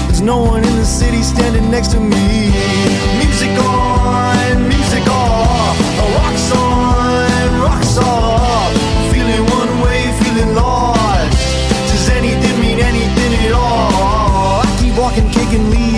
[0.07, 2.51] There's no one in the city standing next to me.
[3.17, 5.77] Music on, music off,
[6.15, 8.71] rocks on, rocks off.
[9.11, 11.35] Feeling one way, feeling lost.
[11.91, 14.61] Does anything mean anything at all?
[14.63, 15.94] I keep walking, kicking leave, taking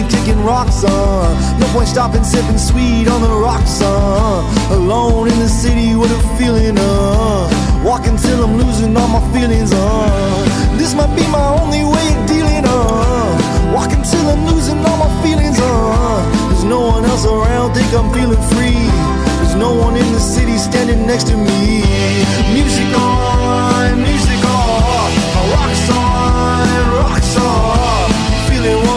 [0.47, 1.59] rocks on.
[1.59, 4.71] No point stopping, sipping sweet on the rocks, uh.
[4.71, 7.83] Alone in the city, what a feeling, uh.
[7.83, 10.77] Walking till I'm losing all my feelings, uh.
[10.79, 13.75] This might be my only way of dealing, uh.
[13.75, 16.47] Walking till I'm losing all my feelings, uh.
[16.47, 18.87] There's no one else around, think I'm feeling free.
[19.39, 21.83] There's no one in the city standing next to me.
[22.55, 25.11] Music on, music off,
[25.53, 26.67] rocks on,
[27.03, 28.96] rocks one feeling